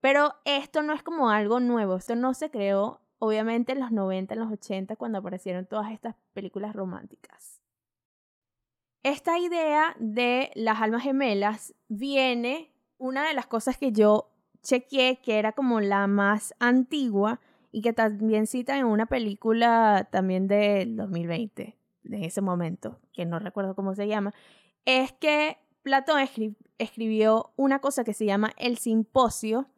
Pero 0.00 0.34
esto 0.44 0.82
no 0.82 0.92
es 0.92 1.02
como 1.02 1.30
algo 1.30 1.60
nuevo, 1.60 1.96
esto 1.96 2.16
no 2.16 2.34
se 2.34 2.50
creó 2.50 3.00
obviamente 3.18 3.72
en 3.72 3.80
los 3.80 3.92
90, 3.92 4.34
en 4.34 4.40
los 4.40 4.52
80, 4.52 4.96
cuando 4.96 5.18
aparecieron 5.18 5.66
todas 5.66 5.92
estas 5.92 6.14
películas 6.32 6.74
románticas. 6.74 7.60
Esta 9.02 9.38
idea 9.38 9.94
de 9.98 10.50
las 10.54 10.80
almas 10.80 11.02
gemelas 11.02 11.74
viene, 11.88 12.72
una 12.98 13.26
de 13.26 13.34
las 13.34 13.46
cosas 13.46 13.78
que 13.78 13.92
yo 13.92 14.32
chequeé, 14.62 15.20
que 15.22 15.38
era 15.38 15.52
como 15.52 15.80
la 15.80 16.06
más 16.08 16.54
antigua 16.58 17.40
y 17.70 17.82
que 17.82 17.92
también 17.92 18.46
cita 18.46 18.76
en 18.76 18.86
una 18.86 19.06
película 19.06 20.08
también 20.10 20.48
del 20.48 20.96
2020, 20.96 21.78
de 22.02 22.24
ese 22.24 22.40
momento, 22.40 22.98
que 23.12 23.26
no 23.26 23.38
recuerdo 23.38 23.76
cómo 23.76 23.94
se 23.94 24.08
llama, 24.08 24.34
es 24.84 25.12
que 25.12 25.58
Platón 25.82 26.20
escribió 26.78 27.52
una 27.56 27.80
cosa 27.80 28.02
que 28.02 28.12
se 28.12 28.24
llama 28.24 28.52
el 28.56 28.76
simposio, 28.78 29.68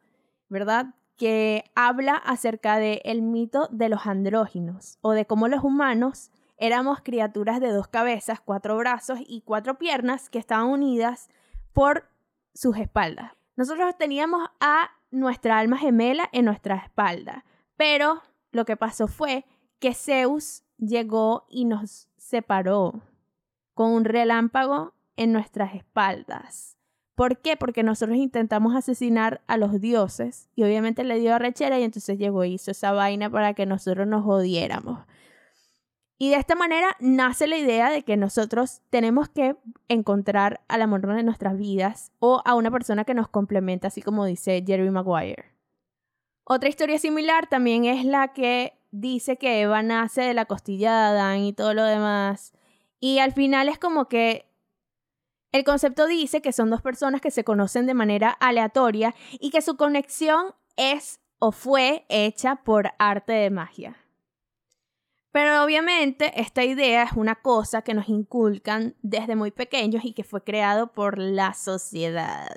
¿verdad? 0.49 0.95
Que 1.19 1.65
habla 1.75 2.15
acerca 2.15 2.79
del 2.79 3.03
el 3.05 3.21
mito 3.21 3.69
de 3.71 3.91
los 3.91 4.07
andróginos 4.07 4.99
o 5.03 5.11
de 5.11 5.27
cómo 5.27 5.49
los 5.49 5.63
humanos 5.63 6.31
éramos 6.57 7.01
criaturas 7.03 7.61
de 7.61 7.71
dos 7.71 7.89
cabezas, 7.89 8.41
cuatro 8.41 8.77
brazos 8.79 9.19
y 9.27 9.43
cuatro 9.43 9.77
piernas 9.77 10.31
que 10.31 10.39
estaban 10.39 10.69
unidas 10.69 11.29
por 11.73 12.09
sus 12.55 12.77
espaldas. 12.79 13.33
Nosotros 13.57 13.99
teníamos 13.99 14.49
a 14.61 14.91
nuestra 15.11 15.59
alma 15.59 15.77
gemela 15.77 16.29
en 16.33 16.45
nuestra 16.45 16.77
espalda, 16.77 17.45
pero 17.77 18.23
lo 18.53 18.65
que 18.65 18.77
pasó 18.77 19.09
fue 19.09 19.45
que 19.79 19.95
Zeus 19.95 20.63
llegó 20.79 21.47
y 21.49 21.65
nos 21.65 22.09
separó 22.17 23.03
con 23.75 23.93
un 23.93 24.05
relámpago 24.05 24.95
en 25.17 25.33
nuestras 25.33 25.75
espaldas. 25.75 26.78
¿Por 27.19 27.39
qué? 27.39 27.57
Porque 27.57 27.83
nosotros 27.83 28.17
intentamos 28.17 28.77
asesinar 28.77 29.41
a 29.49 29.57
los 29.57 29.81
dioses 29.81 30.49
y 30.55 30.63
obviamente 30.63 31.03
le 31.03 31.19
dio 31.19 31.35
arrechera 31.35 31.77
y 31.77 31.83
entonces 31.83 32.17
llegó 32.17 32.45
y 32.45 32.53
hizo 32.55 32.71
esa 32.71 32.93
vaina 32.93 33.29
para 33.29 33.55
que 33.55 33.67
nosotros 33.67 34.07
nos 34.07 34.25
odiéramos. 34.25 35.01
Y 36.17 36.31
de 36.31 36.37
esta 36.37 36.55
manera 36.55 36.97
nace 37.01 37.49
la 37.49 37.57
idea 37.57 37.91
de 37.91 38.05
que 38.05 38.17
nosotros 38.17 38.83
tenemos 38.91 39.29
que 39.29 39.57
encontrar 39.89 40.61
al 40.69 40.81
amor 40.81 41.01
de 41.13 41.25
nuestras 41.25 41.59
vidas 41.59 42.13
o 42.21 42.41
a 42.45 42.55
una 42.55 42.71
persona 42.71 43.03
que 43.03 43.15
nos 43.15 43.27
complementa, 43.27 43.89
así 43.89 44.01
como 44.01 44.25
dice 44.25 44.63
Jeremy 44.65 44.91
Maguire. 44.91 45.57
Otra 46.45 46.69
historia 46.69 47.01
similar 47.01 47.49
también 47.49 47.85
es 47.85 48.05
la 48.05 48.29
que 48.29 48.75
dice 48.93 49.39
que 49.39 49.63
Eva 49.63 49.83
nace 49.83 50.23
de 50.23 50.35
la 50.35 50.45
costilla 50.45 50.93
de 50.93 51.19
Adán 51.19 51.41
y 51.41 51.53
todo 51.53 51.75
lo 51.75 51.83
demás. 51.83 52.53
Y 53.01 53.19
al 53.19 53.33
final 53.33 53.69
es 53.69 53.81
como 53.81 54.07
que 54.07 54.49
el 55.53 55.65
concepto 55.65 56.07
dice 56.07 56.43
que 56.43 56.53
son 56.53 56.71
dos 56.71 56.83
personas 56.83 57.21
que 57.21 57.31
se 57.31 57.45
conocen 57.45 57.87
de 57.87 57.95
manera 57.95 58.31
aleatoria 58.31 59.15
y 59.33 59.51
que 59.51 59.63
su 59.63 59.77
conexión 59.77 60.55
es 60.77 61.21
o 61.39 61.53
fue 61.53 62.05
hecha 62.09 62.57
por 62.57 62.91
arte 62.99 63.33
de 63.33 63.51
magia. 63.51 63.97
Pero 65.31 65.63
obviamente 65.63 66.41
esta 66.41 66.65
idea 66.65 67.05
es 67.05 67.13
una 67.13 67.37
cosa 67.37 67.83
que 67.83 67.95
nos 67.95 68.09
inculcan 68.09 68.95
desde 69.03 69.37
muy 69.37 69.51
pequeños 69.51 70.05
y 70.05 70.13
que 70.13 70.25
fue 70.25 70.43
creado 70.43 70.93
por 70.93 71.19
la 71.19 71.55
sociedad. 71.55 72.57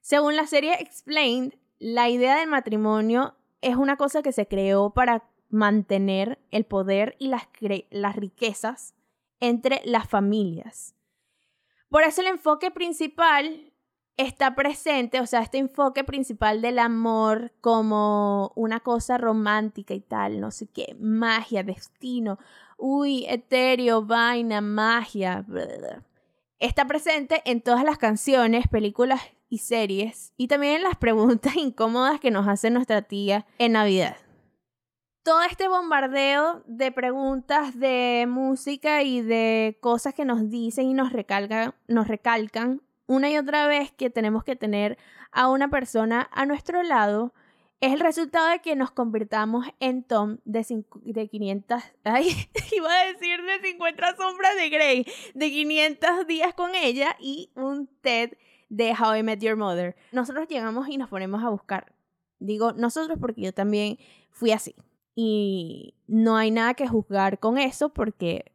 Según 0.00 0.36
la 0.36 0.46
serie 0.46 0.80
Explained, 0.80 1.54
la 1.78 2.08
idea 2.08 2.38
del 2.38 2.48
matrimonio 2.48 3.34
es 3.60 3.76
una 3.76 3.96
cosa 3.96 4.22
que 4.22 4.32
se 4.32 4.46
creó 4.46 4.90
para 4.90 5.28
mantener 5.50 6.38
el 6.50 6.64
poder 6.64 7.16
y 7.18 7.28
las, 7.28 7.48
las 7.90 8.16
riquezas 8.16 8.94
entre 9.40 9.82
las 9.84 10.08
familias. 10.08 10.94
Por 11.88 12.02
eso 12.02 12.20
el 12.20 12.28
enfoque 12.28 12.70
principal 12.70 13.72
está 14.18 14.54
presente, 14.54 15.20
o 15.20 15.26
sea, 15.26 15.40
este 15.40 15.58
enfoque 15.58 16.04
principal 16.04 16.60
del 16.60 16.78
amor 16.78 17.52
como 17.60 18.52
una 18.56 18.80
cosa 18.80 19.16
romántica 19.16 19.94
y 19.94 20.00
tal, 20.00 20.40
no 20.40 20.50
sé 20.50 20.66
qué, 20.66 20.96
magia, 20.98 21.62
destino, 21.62 22.38
uy, 22.76 23.24
etéreo, 23.28 24.04
vaina, 24.04 24.60
magia, 24.60 25.46
está 26.58 26.86
presente 26.86 27.42
en 27.44 27.62
todas 27.62 27.84
las 27.84 27.96
canciones, 27.96 28.66
películas 28.66 29.22
y 29.48 29.58
series, 29.58 30.32
y 30.36 30.48
también 30.48 30.76
en 30.76 30.82
las 30.82 30.96
preguntas 30.96 31.56
incómodas 31.56 32.20
que 32.20 32.32
nos 32.32 32.48
hace 32.48 32.70
nuestra 32.70 33.02
tía 33.02 33.46
en 33.58 33.72
Navidad 33.72 34.16
todo 35.28 35.42
este 35.42 35.68
bombardeo 35.68 36.62
de 36.64 36.90
preguntas, 36.90 37.78
de 37.78 38.24
música 38.26 39.02
y 39.02 39.20
de 39.20 39.76
cosas 39.82 40.14
que 40.14 40.24
nos 40.24 40.48
dicen 40.48 40.86
y 40.86 40.94
nos 40.94 41.12
recalcan, 41.12 41.74
nos 41.86 42.08
recalcan 42.08 42.80
una 43.06 43.28
y 43.28 43.36
otra 43.36 43.66
vez 43.66 43.92
que 43.92 44.08
tenemos 44.08 44.42
que 44.42 44.56
tener 44.56 44.96
a 45.30 45.50
una 45.50 45.68
persona 45.68 46.30
a 46.32 46.46
nuestro 46.46 46.82
lado, 46.82 47.34
es 47.82 47.92
el 47.92 48.00
resultado 48.00 48.48
de 48.48 48.60
que 48.60 48.74
nos 48.74 48.90
convirtamos 48.90 49.66
en 49.80 50.02
Tom 50.02 50.38
de, 50.46 50.64
de 51.02 51.28
500, 51.28 51.82
ay, 52.04 52.48
iba 52.74 52.90
a 52.90 53.12
decir 53.12 53.42
de 53.42 53.68
50 53.68 54.16
sombras 54.16 54.56
de 54.56 54.70
Grey, 54.70 55.06
de 55.34 55.50
500 55.50 56.26
días 56.26 56.54
con 56.54 56.74
ella 56.74 57.16
y 57.20 57.50
un 57.54 57.86
Ted 58.00 58.38
de 58.70 58.94
How 58.98 59.16
I 59.16 59.22
Met 59.22 59.40
Your 59.40 59.56
Mother. 59.56 59.94
Nosotros 60.10 60.48
llegamos 60.48 60.88
y 60.88 60.96
nos 60.96 61.10
ponemos 61.10 61.44
a 61.44 61.50
buscar. 61.50 61.92
Digo 62.38 62.72
nosotros 62.72 63.18
porque 63.20 63.42
yo 63.42 63.52
también 63.52 63.98
fui 64.30 64.52
así 64.52 64.74
y 65.20 65.96
no 66.06 66.36
hay 66.36 66.52
nada 66.52 66.74
que 66.74 66.86
juzgar 66.86 67.40
con 67.40 67.58
eso 67.58 67.88
porque 67.88 68.52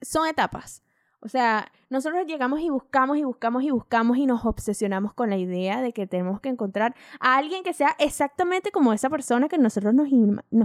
son 0.00 0.28
etapas. 0.28 0.84
O 1.18 1.28
sea, 1.28 1.72
nosotros 1.90 2.24
llegamos 2.28 2.60
y 2.60 2.70
buscamos 2.70 3.18
y 3.18 3.24
buscamos 3.24 3.64
y 3.64 3.72
buscamos 3.72 4.16
y 4.16 4.24
nos 4.24 4.44
obsesionamos 4.44 5.14
con 5.14 5.30
la 5.30 5.36
idea 5.36 5.82
de 5.82 5.92
que 5.92 6.06
tenemos 6.06 6.40
que 6.40 6.48
encontrar 6.48 6.94
a 7.18 7.36
alguien 7.36 7.64
que 7.64 7.72
sea 7.72 7.96
exactamente 7.98 8.70
como 8.70 8.92
esa 8.92 9.10
persona 9.10 9.48
que 9.48 9.58
nosotros 9.58 9.94
nos, 9.94 10.08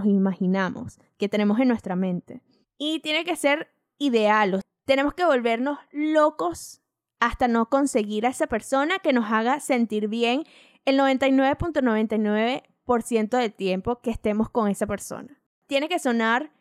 imaginamos, 0.06 1.00
que 1.18 1.28
tenemos 1.28 1.60
en 1.60 1.70
nuestra 1.70 1.96
mente. 1.96 2.44
Y 2.78 3.00
tiene 3.00 3.26
que 3.26 3.36
ser 3.36 3.74
ideal. 3.98 4.62
Tenemos 4.86 5.16
que 5.16 5.26
volvernos 5.26 5.80
locos 5.92 6.84
hasta 7.20 7.48
no 7.48 7.68
conseguir 7.68 8.28
a 8.28 8.30
esa 8.30 8.46
persona 8.46 9.00
que 9.00 9.12
nos 9.12 9.32
haga 9.32 9.60
sentir 9.60 10.08
bien 10.08 10.44
el 10.86 11.00
99.99 11.00 12.62
ciento 12.62 12.71
del 12.86 13.54
tiempo 13.54 14.02
que 14.02 14.12
estemos 14.12 14.50
con 14.50 14.68
esa 14.68 14.86
persona. 14.86 15.40
Tiene 15.68 15.88
que 15.88 16.00
sonar 16.00 16.52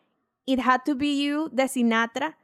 It 0.45 0.59
Had 0.63 0.81
to 0.85 0.95
Be 0.95 1.21
You 1.21 1.49
de 1.51 1.67
Sinatra 1.67 2.37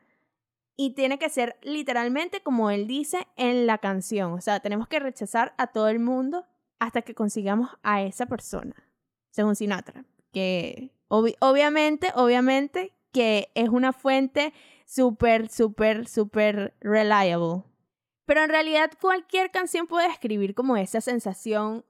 y 0.76 0.92
tiene 0.92 1.18
que 1.18 1.30
ser 1.30 1.58
literalmente 1.62 2.42
como 2.42 2.70
él 2.70 2.88
dice 2.88 3.28
en 3.36 3.66
la 3.66 3.78
canción. 3.78 4.34
O 4.34 4.42
sea, 4.42 4.60
tenemos 4.60 4.88
que 4.88 5.00
rechazar 5.00 5.54
a 5.58 5.68
todo 5.68 5.88
el 5.88 6.00
mundo 6.00 6.46
hasta 6.80 7.02
que 7.02 7.16
consigamos 7.16 7.72
a 7.82 8.02
esa 8.04 8.26
persona, 8.26 8.76
según 9.32 9.56
Sinatra. 9.56 10.06
Que 10.32 10.92
obviamente, 11.08 12.12
obviamente 12.14 12.94
que 13.12 13.50
es 13.56 13.70
una 13.70 13.94
fuente 13.94 14.54
súper, 14.86 15.50
súper, 15.50 16.08
súper 16.08 16.76
reliable. 16.82 17.64
Pero 18.26 18.44
en 18.44 18.50
realidad 18.50 18.92
cualquier 19.00 19.50
canción 19.50 19.88
puede 19.88 20.08
escribir 20.08 20.54
como 20.54 20.78
esa 20.78 21.02
sensación 21.02 21.86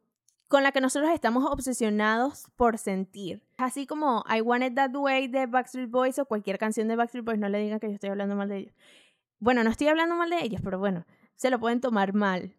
con 0.47 0.63
la 0.63 0.71
que 0.71 0.81
nosotros 0.81 1.11
estamos 1.11 1.45
obsesionados 1.45 2.45
por 2.55 2.77
sentir. 2.77 3.43
Así 3.57 3.85
como 3.85 4.23
I 4.33 4.41
Want 4.41 4.63
It 4.63 4.75
That 4.75 4.95
Way 4.95 5.27
de 5.27 5.45
Backstreet 5.45 5.89
Boys 5.89 6.19
o 6.19 6.25
cualquier 6.25 6.57
canción 6.57 6.87
de 6.87 6.95
Backstreet 6.95 7.25
Boys, 7.25 7.39
no 7.39 7.49
le 7.49 7.59
digan 7.59 7.79
que 7.79 7.87
yo 7.87 7.93
estoy 7.93 8.09
hablando 8.09 8.35
mal 8.35 8.49
de 8.49 8.57
ellos. 8.57 8.73
Bueno, 9.39 9.63
no 9.63 9.69
estoy 9.69 9.87
hablando 9.87 10.15
mal 10.15 10.29
de 10.29 10.43
ellos, 10.43 10.61
pero 10.63 10.79
bueno, 10.79 11.05
se 11.35 11.49
lo 11.49 11.59
pueden 11.59 11.81
tomar 11.81 12.13
mal. 12.13 12.55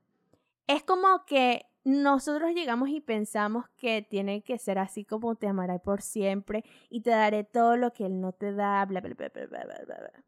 Es 0.66 0.84
como 0.84 1.24
que 1.24 1.66
nosotros 1.84 2.52
llegamos 2.52 2.90
y 2.90 3.00
pensamos 3.00 3.66
que 3.76 4.02
tiene 4.02 4.42
que 4.42 4.58
ser 4.58 4.78
así 4.78 5.04
como 5.04 5.36
te 5.36 5.48
amaré 5.48 5.78
por 5.78 6.02
siempre 6.02 6.64
y 6.90 7.00
te 7.00 7.10
daré 7.10 7.44
todo 7.44 7.76
lo 7.76 7.92
que 7.92 8.04
él 8.04 8.20
no 8.20 8.32
te 8.32 8.52
da, 8.52 8.84
bla, 8.84 9.00
bla, 9.00 9.14
bla, 9.14 9.30
bla, 9.30 9.46
bla, 9.46 9.64
bla, 9.64 9.96
bla. 9.96 10.24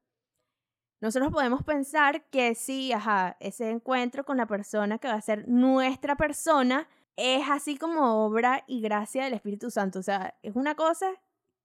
Nosotros 1.00 1.32
podemos 1.32 1.62
pensar 1.62 2.24
que 2.26 2.54
sí, 2.54 2.92
ajá, 2.92 3.36
ese 3.40 3.70
encuentro 3.70 4.24
con 4.24 4.36
la 4.36 4.46
persona 4.46 4.98
que 4.98 5.08
va 5.08 5.14
a 5.14 5.20
ser 5.20 5.48
nuestra 5.48 6.16
persona 6.16 6.88
es 7.20 7.50
así 7.50 7.76
como 7.76 8.24
obra 8.24 8.64
y 8.66 8.80
gracia 8.80 9.24
del 9.24 9.34
Espíritu 9.34 9.70
Santo. 9.70 9.98
O 9.98 10.02
sea, 10.02 10.34
es 10.42 10.56
una 10.56 10.74
cosa 10.74 11.12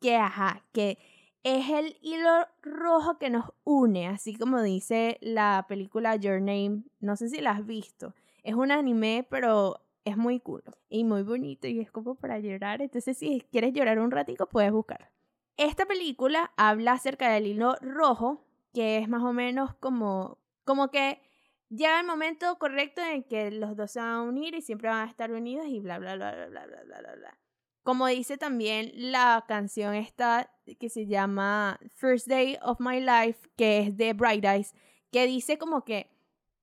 que, 0.02 0.18
ajá, 0.18 0.64
que 0.74 0.98
es 1.44 1.70
el 1.70 1.98
hilo 2.02 2.48
rojo 2.62 3.18
que 3.18 3.30
nos 3.30 3.46
une, 3.64 4.08
así 4.08 4.36
como 4.36 4.62
dice 4.62 5.18
la 5.22 5.66
película 5.70 6.18
Your 6.18 6.42
Name. 6.42 6.84
No 7.00 7.16
sé 7.16 7.30
si 7.30 7.40
la 7.40 7.52
has 7.52 7.66
visto. 7.66 8.14
Es 8.44 8.56
un 8.56 8.72
anime, 8.72 9.26
pero 9.30 9.80
es 10.04 10.18
muy 10.18 10.40
cool 10.40 10.64
y 10.90 11.04
muy 11.04 11.24
bonito 11.24 11.68
y 11.68 11.80
es 11.80 11.90
como 11.90 12.16
para 12.16 12.40
llorar. 12.40 12.82
Entonces, 12.82 13.18
si 13.18 13.42
quieres 13.52 13.74
llorar 13.74 14.00
un 14.00 14.12
ratico, 14.12 14.48
puedes 14.48 14.72
buscar. 14.72 15.12
Esta 15.58 15.86
película 15.86 16.52
habla 16.58 16.94
acerca 16.94 17.30
del 17.30 17.48
hilo 17.48 17.76
rojo, 17.82 18.44
que 18.74 18.98
es 18.98 19.08
más 19.08 19.24
o 19.24 19.32
menos 19.32 19.74
como, 19.76 20.38
como 20.66 20.92
que 20.92 21.22
llega 21.70 22.00
el 22.00 22.06
momento 22.06 22.58
correcto 22.58 23.02
en 23.02 23.24
que 23.24 23.52
los 23.52 23.76
dos 23.76 23.92
se 23.92 24.00
van 24.00 24.10
a 24.10 24.22
unir 24.22 24.56
y 24.56 24.62
siempre 24.62 24.90
van 24.90 25.08
a 25.08 25.10
estar 25.10 25.32
unidos 25.32 25.68
y 25.68 25.80
bla, 25.80 26.00
bla, 26.00 26.16
bla, 26.16 26.34
bla, 26.34 26.48
bla, 26.48 26.66
bla, 26.66 26.84
bla, 27.02 27.16
bla. 27.16 27.40
Como 27.84 28.08
dice 28.08 28.38
también 28.38 28.92
la 28.96 29.46
canción 29.48 29.94
esta 29.94 30.52
que 30.80 30.90
se 30.90 31.06
llama 31.06 31.80
First 31.94 32.28
Day 32.28 32.58
of 32.64 32.80
My 32.80 33.00
Life, 33.00 33.48
que 33.56 33.80
es 33.80 33.98
de 33.98 34.14
Bright 34.14 34.44
Eyes, 34.44 34.74
que 35.12 35.28
dice 35.28 35.58
como 35.58 35.84
que 35.86 36.10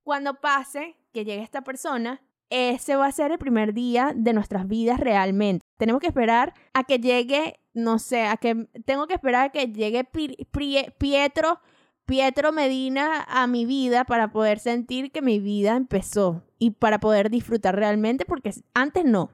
cuando 0.03 0.41
pase 0.41 0.97
que 1.13 1.25
llegue 1.25 1.43
esta 1.43 1.63
persona, 1.63 2.21
ese 2.51 2.97
va 2.97 3.07
a 3.07 3.13
ser 3.13 3.31
el 3.31 3.39
primer 3.39 3.73
día 3.73 4.13
de 4.15 4.33
nuestras 4.33 4.67
vidas 4.67 5.01
realmente. 5.01 5.65
Tenemos 5.79 6.01
que 6.01 6.09
esperar 6.09 6.55
a 6.75 6.85
que 6.85 6.99
llegue, 6.99 7.61
no 7.73 7.99
sé, 7.99 8.27
a 8.27 8.37
que 8.37 8.69
tengo 8.85 9.07
que 9.07 9.15
esperar 9.15 9.47
a 9.47 9.49
que 9.51 9.69
llegue 9.69 10.05
Pietro 10.99 11.61
Pietro 12.05 12.53
Medina 12.53 13.25
a 13.29 13.47
mi 13.47 13.65
vida 13.65 14.05
para 14.05 14.33
poder 14.33 14.59
sentir 14.59 15.13
que 15.13 15.23
mi 15.23 15.39
vida 15.39 15.77
empezó 15.77 16.43
y 16.59 16.73
para 16.73 16.99
poder 17.01 17.31
disfrutar 17.31 17.77
realmente, 17.77 18.25
porque 18.25 18.53
antes 18.75 19.05
no, 19.05 19.31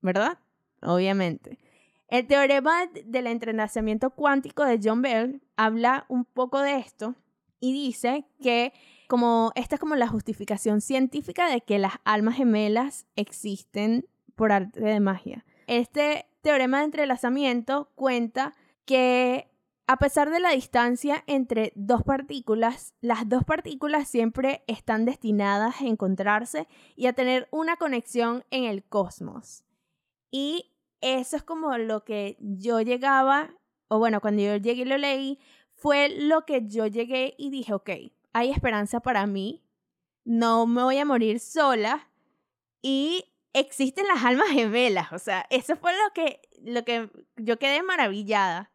¿verdad? 0.00 0.38
Obviamente. 0.82 1.58
El 2.08 2.26
teorema 2.26 2.86
del 3.04 3.26
entrenamiento 3.26 4.10
cuántico 4.10 4.64
de 4.64 4.78
John 4.82 5.02
Bell 5.02 5.42
habla 5.56 6.04
un 6.08 6.24
poco 6.24 6.60
de 6.60 6.76
esto 6.76 7.14
y 7.60 7.72
dice 7.72 8.26
que 8.42 8.72
como 9.08 9.52
esta 9.54 9.76
es 9.76 9.80
como 9.80 9.96
la 9.96 10.08
justificación 10.08 10.80
científica 10.80 11.48
de 11.48 11.60
que 11.60 11.78
las 11.78 11.94
almas 12.04 12.36
gemelas 12.36 13.06
existen 13.16 14.06
por 14.34 14.52
arte 14.52 14.80
de 14.80 15.00
magia. 15.00 15.44
Este 15.66 16.26
teorema 16.42 16.78
de 16.78 16.84
entrelazamiento 16.84 17.90
cuenta 17.94 18.54
que 18.84 19.48
a 19.86 19.98
pesar 19.98 20.30
de 20.30 20.40
la 20.40 20.50
distancia 20.50 21.24
entre 21.26 21.72
dos 21.74 22.02
partículas, 22.02 22.94
las 23.00 23.28
dos 23.28 23.44
partículas 23.44 24.08
siempre 24.08 24.64
están 24.66 25.04
destinadas 25.04 25.80
a 25.80 25.86
encontrarse 25.86 26.66
y 26.96 27.06
a 27.06 27.12
tener 27.12 27.48
una 27.50 27.76
conexión 27.76 28.44
en 28.50 28.64
el 28.64 28.82
cosmos. 28.84 29.64
Y 30.30 30.72
eso 31.00 31.36
es 31.36 31.42
como 31.42 31.76
lo 31.76 32.04
que 32.04 32.38
yo 32.40 32.80
llegaba, 32.80 33.54
o 33.88 33.98
bueno, 33.98 34.20
cuando 34.20 34.42
yo 34.42 34.56
llegué 34.56 34.82
y 34.82 34.86
lo 34.86 34.96
leí, 34.96 35.38
fue 35.74 36.08
lo 36.08 36.46
que 36.46 36.66
yo 36.66 36.86
llegué 36.86 37.34
y 37.36 37.50
dije, 37.50 37.74
ok, 37.74 37.90
hay 38.32 38.50
esperanza 38.50 39.00
para 39.00 39.26
mí, 39.26 39.62
no 40.24 40.66
me 40.66 40.82
voy 40.82 40.96
a 40.96 41.04
morir 41.04 41.40
sola 41.40 42.08
y 42.80 43.26
existen 43.52 44.06
las 44.08 44.24
almas 44.24 44.48
gemelas, 44.48 45.12
o 45.12 45.18
sea, 45.18 45.46
eso 45.50 45.76
fue 45.76 45.92
lo 45.92 46.12
que, 46.14 46.40
lo 46.62 46.84
que 46.84 47.10
yo 47.36 47.58
quedé 47.58 47.82
maravillada. 47.82 48.73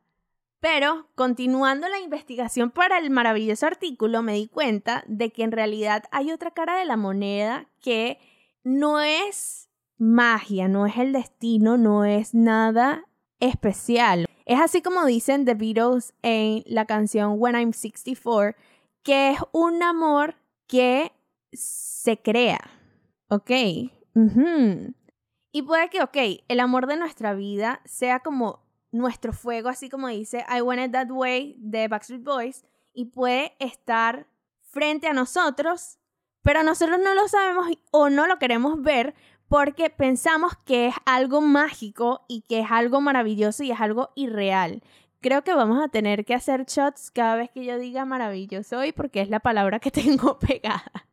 Pero 0.60 1.08
continuando 1.16 1.88
la 1.88 2.00
investigación 2.00 2.72
para 2.72 2.98
el 2.98 3.10
maravilloso 3.10 3.66
artículo, 3.66 4.22
me 4.22 4.34
di 4.34 4.48
cuenta 4.48 5.04
de 5.08 5.32
que 5.32 5.44
en 5.44 5.52
realidad 5.52 6.04
hay 6.12 6.32
otra 6.32 6.52
cara 6.52 6.78
de 6.78 6.86
la 6.86 6.98
moneda 6.98 7.70
que 7.82 8.20
no 8.64 9.00
es 9.00 9.70
magia, 9.98 10.68
no 10.68 10.86
es 10.86 10.98
el 10.98 11.14
destino, 11.14 11.78
no 11.78 12.04
es 12.04 12.34
nada 12.34 13.06
especial. 13.40 14.26
Es 14.46 14.60
así 14.60 14.82
como 14.82 15.06
dicen 15.06 15.46
The 15.46 15.54
Beatles 15.54 16.14
en 16.24 16.64
la 16.66 16.86
canción 16.86 17.36
When 17.38 17.56
I'm 17.56 17.72
64, 17.72 18.58
que 19.04 19.32
es 19.32 19.40
un 19.52 19.82
amor 19.84 20.36
que 20.68 21.14
se 21.54 22.22
crea, 22.22 22.60
¿ok? 23.30 23.52
Y 25.52 25.62
puede 25.62 25.90
que, 25.90 26.04
ok, 26.04 26.18
el 26.48 26.60
amor 26.60 26.88
de 26.88 26.98
nuestra 26.98 27.34
vida 27.34 27.82
sea 27.86 28.20
como 28.20 28.69
nuestro 28.92 29.34
fuego, 29.34 29.70
así 29.70 29.90
como 29.90 30.08
dice 30.08 30.46
I 30.50 30.62
Want 30.62 30.82
It 30.82 30.92
That 30.92 31.10
Way 31.10 31.56
de 31.60 31.88
Backstreet 31.88 32.24
Boys, 32.24 32.66
y 32.94 33.06
puede 33.06 33.56
estar 33.60 34.28
frente 34.62 35.08
a 35.08 35.14
nosotros, 35.14 36.00
pero 36.42 36.64
nosotros 36.64 37.00
no 37.04 37.14
lo 37.14 37.28
sabemos 37.28 37.68
o 37.92 38.10
no 38.10 38.28
lo 38.28 38.40
queremos 38.40 38.82
ver 38.82 39.16
porque 39.48 39.90
pensamos 39.90 40.54
que 40.66 40.88
es 40.88 40.96
algo 41.06 41.42
mágico 41.42 42.24
y 42.28 42.42
que 42.42 42.60
es 42.60 42.68
algo 42.70 43.02
maravilloso 43.02 43.64
y 43.64 43.72
es 43.72 43.82
algo 43.82 44.12
irreal. 44.16 44.84
Creo 45.22 45.44
que 45.44 45.54
vamos 45.54 45.84
a 45.84 45.90
tener 45.90 46.24
que 46.24 46.36
hacer 46.36 46.66
shots 46.66 47.12
cada 47.12 47.36
vez 47.36 47.50
que 47.52 47.66
yo 47.66 47.78
diga 47.78 48.06
maravilloso 48.06 48.78
hoy 48.78 48.92
porque 48.92 49.22
es 49.22 49.30
la 49.30 49.40
palabra 49.40 49.80
que 49.80 49.92
tengo 49.92 50.40
pegada. 50.40 51.08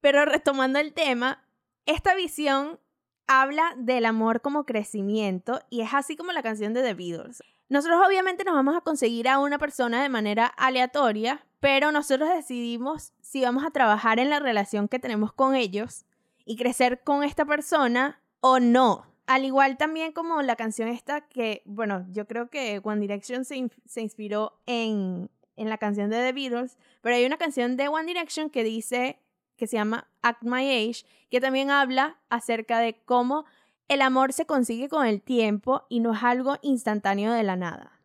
Pero 0.00 0.24
retomando 0.24 0.78
el 0.78 0.94
tema, 0.94 1.44
esta 1.84 2.14
visión 2.14 2.80
habla 3.26 3.74
del 3.76 4.06
amor 4.06 4.40
como 4.40 4.64
crecimiento 4.64 5.60
y 5.70 5.80
es 5.80 5.92
así 5.94 6.16
como 6.16 6.32
la 6.32 6.42
canción 6.42 6.74
de 6.74 6.82
The 6.82 6.94
Beatles. 6.94 7.42
Nosotros 7.68 8.00
obviamente 8.06 8.44
nos 8.44 8.54
vamos 8.54 8.76
a 8.76 8.80
conseguir 8.80 9.28
a 9.28 9.38
una 9.38 9.58
persona 9.58 10.02
de 10.02 10.08
manera 10.08 10.46
aleatoria, 10.46 11.44
pero 11.58 11.90
nosotros 11.90 12.28
decidimos 12.28 13.12
si 13.20 13.42
vamos 13.42 13.64
a 13.64 13.70
trabajar 13.70 14.20
en 14.20 14.30
la 14.30 14.38
relación 14.38 14.86
que 14.86 15.00
tenemos 15.00 15.32
con 15.32 15.56
ellos 15.56 16.04
y 16.44 16.56
crecer 16.56 17.02
con 17.02 17.24
esta 17.24 17.44
persona 17.44 18.20
o 18.40 18.60
no. 18.60 19.06
Al 19.26 19.44
igual 19.44 19.76
también 19.76 20.12
como 20.12 20.40
la 20.42 20.54
canción 20.54 20.88
esta 20.88 21.22
que, 21.22 21.62
bueno, 21.64 22.06
yo 22.12 22.28
creo 22.28 22.48
que 22.48 22.80
One 22.84 23.00
Direction 23.00 23.44
se, 23.44 23.68
se 23.84 24.00
inspiró 24.00 24.60
en, 24.66 25.28
en 25.56 25.68
la 25.68 25.78
canción 25.78 26.08
de 26.10 26.18
The 26.18 26.32
Beatles, 26.32 26.78
pero 27.00 27.16
hay 27.16 27.26
una 27.26 27.36
canción 27.36 27.76
de 27.76 27.88
One 27.88 28.06
Direction 28.06 28.48
que 28.50 28.62
dice 28.62 29.18
que 29.56 29.66
se 29.66 29.76
llama 29.76 30.08
Act 30.22 30.42
My 30.42 30.68
Age, 30.70 31.04
que 31.30 31.40
también 31.40 31.70
habla 31.70 32.18
acerca 32.28 32.78
de 32.78 33.02
cómo 33.04 33.44
el 33.88 34.02
amor 34.02 34.32
se 34.32 34.46
consigue 34.46 34.88
con 34.88 35.06
el 35.06 35.22
tiempo 35.22 35.86
y 35.88 36.00
no 36.00 36.14
es 36.14 36.22
algo 36.22 36.56
instantáneo 36.62 37.32
de 37.32 37.42
la 37.42 37.56
nada. 37.56 38.00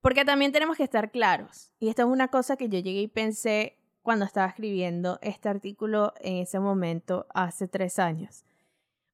Porque 0.00 0.24
también 0.24 0.52
tenemos 0.52 0.76
que 0.76 0.84
estar 0.84 1.10
claros, 1.10 1.72
y 1.80 1.88
esta 1.88 2.02
es 2.02 2.08
una 2.08 2.28
cosa 2.28 2.56
que 2.56 2.68
yo 2.68 2.78
llegué 2.78 3.00
y 3.00 3.08
pensé 3.08 3.78
cuando 4.02 4.24
estaba 4.24 4.46
escribiendo 4.46 5.18
este 5.20 5.48
artículo 5.48 6.14
en 6.20 6.36
ese 6.36 6.60
momento, 6.60 7.26
hace 7.34 7.66
tres 7.66 7.98
años. 7.98 8.44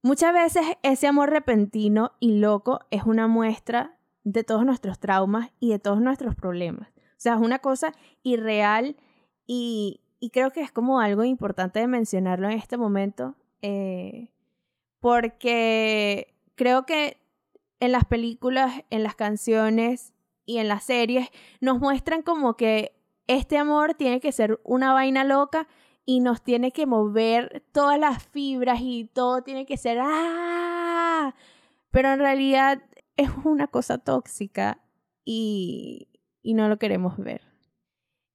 Muchas 0.03 0.35
veces 0.35 0.67
ese 0.83 1.07
amor 1.07 1.31
repentino 1.31 2.13
y 2.21 2.39
loco 2.41 2.81
es 2.91 3.05
una 3.05 3.27
muestra 3.27 3.97
de 4.25 4.45
todos 4.45 4.67
nuestros 4.67 4.99
traumas 4.99 5.51
y 5.61 5.71
de 5.71 5.79
todos 5.79 6.03
nuestros 6.03 6.35
problemas. 6.35 6.91
O 6.91 7.21
sea, 7.23 7.37
es 7.37 7.41
una 7.41 7.61
cosa 7.61 7.95
irreal 8.23 8.97
y, 9.47 10.02
y 10.23 10.31
creo 10.31 10.53
que 10.53 10.61
es 10.61 10.71
como 10.71 11.01
algo 11.01 11.25
importante 11.25 11.81
de 11.81 11.89
mencionarlo 11.89 12.49
en 12.49 12.57
este 12.57 12.77
momento, 12.77 13.35
eh, 13.61 14.31
porque 15.01 16.33
creo 16.55 16.87
que 16.87 17.21
en 17.81 17.91
las 17.91 18.05
películas, 18.05 18.85
en 18.91 19.03
las 19.03 19.17
canciones 19.17 20.13
y 20.47 20.59
en 20.59 20.69
las 20.69 20.85
series 20.85 21.29
nos 21.61 21.81
muestran 21.81 22.23
como 22.23 22.57
que 22.57 22.95
este 23.27 23.59
amor 23.59 23.95
tiene 23.95 24.21
que 24.21 24.31
ser 24.31 24.61
una 24.63 24.93
vaina 24.93 25.25
loca 25.25 25.67
y 26.07 26.21
nos 26.21 26.41
tiene 26.41 26.71
que 26.71 26.87
mover 26.87 27.65
todas 27.73 27.99
las 27.99 28.23
fibras 28.23 28.79
y 28.81 29.11
todo 29.13 29.43
tiene 29.43 29.67
que 29.67 29.77
ser 29.77 29.99
¡ah! 30.01 31.35
Pero 31.91 32.13
en 32.13 32.21
realidad 32.21 32.81
es 33.17 33.29
una 33.43 33.67
cosa 33.67 33.99
tóxica 33.99 34.85
y, 35.25 36.07
y 36.43 36.55
no 36.55 36.69
lo 36.69 36.79
queremos 36.79 37.19
ver. 37.19 37.52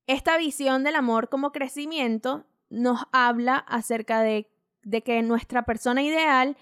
Esta 0.08 0.38
visión 0.38 0.86
del 0.86 0.96
amor 0.96 1.28
como 1.28 1.52
crecimiento 1.52 2.46
nos 2.70 3.02
habla 3.12 3.58
acerca 3.58 4.22
de, 4.22 4.50
que 5.04 5.22
nuestra 5.22 5.64
persona 5.64 6.02
ideal 6.02 6.56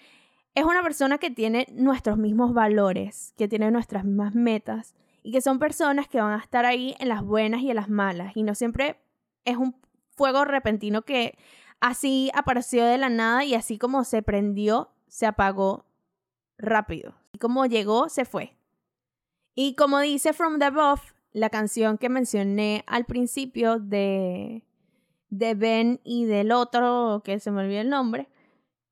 es 0.55 0.65
una 0.65 0.81
persona 0.81 1.19
que 1.19 1.29
tiene 1.29 1.67
nuestros 1.71 2.17
mismos 2.17 2.55
valores, 2.55 3.33
que 3.37 3.47
tiene 3.47 3.69
nuestras 3.69 4.03
mismas 4.03 4.33
metas 4.33 4.95
y 5.21 5.31
que 5.31 5.41
son 5.41 5.59
personas 5.59 6.07
que 6.07 6.19
van 6.19 6.33
a 6.33 6.43
estar 6.43 6.65
ahí 6.65 6.95
en 6.99 7.07
las 7.09 7.23
buenas 7.23 7.61
y 7.61 7.69
en 7.69 7.75
las 7.75 7.89
malas 7.89 8.35
y 8.35 8.41
no 8.41 8.55
siempre 8.55 8.99
es 9.43 9.57
un 9.57 9.75
fuego 10.09 10.43
repentino 10.43 11.03
que 11.03 11.37
así 11.79 12.31
apareció 12.33 12.83
de 12.85 12.97
la 12.97 13.09
nada 13.09 13.43
y 13.45 13.53
así 13.53 13.77
como 13.77 14.05
se 14.05 14.23
prendió, 14.23 14.89
se 15.07 15.27
apagó 15.27 15.85
rápido. 16.57 17.13
Y 17.31 17.37
como 17.37 17.67
llegó, 17.67 18.09
se 18.09 18.25
fue. 18.25 18.55
Y 19.53 19.75
como 19.75 19.99
dice 19.99 20.33
From 20.33 20.57
the 20.57 20.65
Above, 20.65 21.14
la 21.35 21.49
canción 21.49 21.97
que 21.97 22.07
mencioné 22.07 22.85
al 22.87 23.03
principio 23.03 23.77
de, 23.77 24.63
de 25.29 25.53
Ben 25.53 25.99
y 26.05 26.23
del 26.23 26.53
otro, 26.53 27.23
que 27.25 27.41
se 27.41 27.51
me 27.51 27.61
olvidó 27.61 27.81
el 27.81 27.89
nombre, 27.89 28.29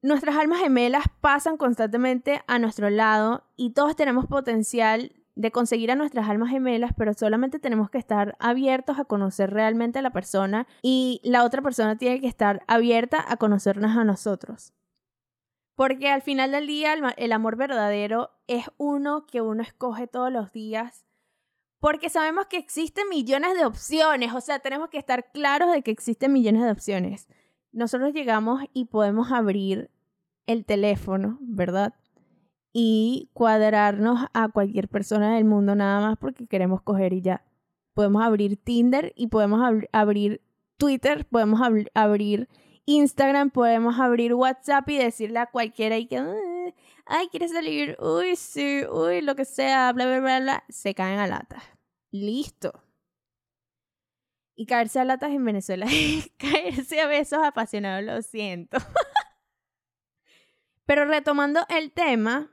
nuestras 0.01 0.35
almas 0.35 0.59
gemelas 0.59 1.05
pasan 1.21 1.55
constantemente 1.55 2.43
a 2.47 2.59
nuestro 2.59 2.89
lado 2.89 3.45
y 3.55 3.69
todos 3.69 3.95
tenemos 3.95 4.25
potencial 4.25 5.13
de 5.35 5.51
conseguir 5.51 5.89
a 5.89 5.95
nuestras 5.95 6.27
almas 6.27 6.49
gemelas, 6.49 6.91
pero 6.97 7.13
solamente 7.13 7.59
tenemos 7.59 7.89
que 7.89 7.97
estar 7.97 8.35
abiertos 8.39 8.99
a 8.99 9.05
conocer 9.05 9.51
realmente 9.51 9.99
a 9.99 10.01
la 10.01 10.11
persona 10.11 10.67
y 10.81 11.21
la 11.23 11.45
otra 11.45 11.61
persona 11.61 11.97
tiene 11.97 12.19
que 12.19 12.27
estar 12.27 12.61
abierta 12.67 13.23
a 13.25 13.37
conocernos 13.37 13.95
a 13.95 14.03
nosotros. 14.03 14.73
Porque 15.75 16.09
al 16.09 16.21
final 16.21 16.51
del 16.51 16.67
día 16.67 16.93
el 17.15 17.31
amor 17.31 17.55
verdadero 17.55 18.31
es 18.47 18.65
uno 18.75 19.27
que 19.27 19.39
uno 19.39 19.63
escoge 19.63 20.07
todos 20.07 20.29
los 20.29 20.51
días. 20.51 21.05
Porque 21.83 22.09
sabemos 22.09 22.45
que 22.45 22.55
existen 22.55 23.09
millones 23.09 23.55
de 23.55 23.65
opciones, 23.65 24.33
o 24.33 24.39
sea, 24.39 24.59
tenemos 24.59 24.87
que 24.87 24.97
estar 24.97 25.29
claros 25.33 25.69
de 25.73 25.81
que 25.81 25.91
existen 25.91 26.31
millones 26.31 26.63
de 26.63 26.71
opciones. 26.71 27.27
Nosotros 27.73 28.13
llegamos 28.13 28.63
y 28.71 28.85
podemos 28.85 29.33
abrir 29.33 29.91
el 30.47 30.63
teléfono, 30.63 31.37
¿verdad? 31.41 31.93
Y 32.71 33.29
cuadrarnos 33.33 34.27
a 34.33 34.47
cualquier 34.47 34.87
persona 34.87 35.35
del 35.35 35.43
mundo 35.43 35.75
nada 35.75 35.99
más 35.99 36.17
porque 36.17 36.47
queremos 36.47 36.81
coger 36.81 37.11
y 37.11 37.19
ya. 37.19 37.43
Podemos 37.93 38.23
abrir 38.23 38.55
Tinder 38.55 39.11
y 39.17 39.27
podemos 39.27 39.59
abrir 39.91 40.41
Twitter, 40.77 41.25
podemos 41.25 41.59
abrir 41.93 42.47
Instagram, 42.85 43.49
podemos 43.49 43.99
abrir 43.99 44.35
WhatsApp 44.35 44.87
y 44.87 44.99
decirle 44.99 45.39
a 45.39 45.47
cualquiera 45.47 45.97
y 45.97 46.05
que, 46.05 46.73
ay, 47.05 47.27
¿quieres 47.27 47.51
salir? 47.51 47.97
Uy, 47.99 48.37
sí, 48.37 48.85
uy, 48.89 49.19
lo 49.19 49.35
que 49.35 49.43
sea, 49.43 49.91
bla, 49.91 50.05
bla, 50.05 50.21
bla, 50.21 50.39
bla. 50.39 50.63
Se 50.69 50.95
caen 50.95 51.19
a 51.19 51.27
latas. 51.27 51.72
Listo. 52.13 52.71
Y 54.55 54.67
caerse 54.67 54.99
a 54.99 55.03
latas 55.03 55.31
en 55.31 55.43
Venezuela 55.43 55.87
caerse 56.37 57.01
a 57.01 57.07
besos 57.07 57.39
apasionados, 57.43 58.05
lo 58.05 58.21
siento. 58.21 58.77
Pero 60.85 61.05
retomando 61.05 61.61
el 61.69 61.91
tema, 61.91 62.51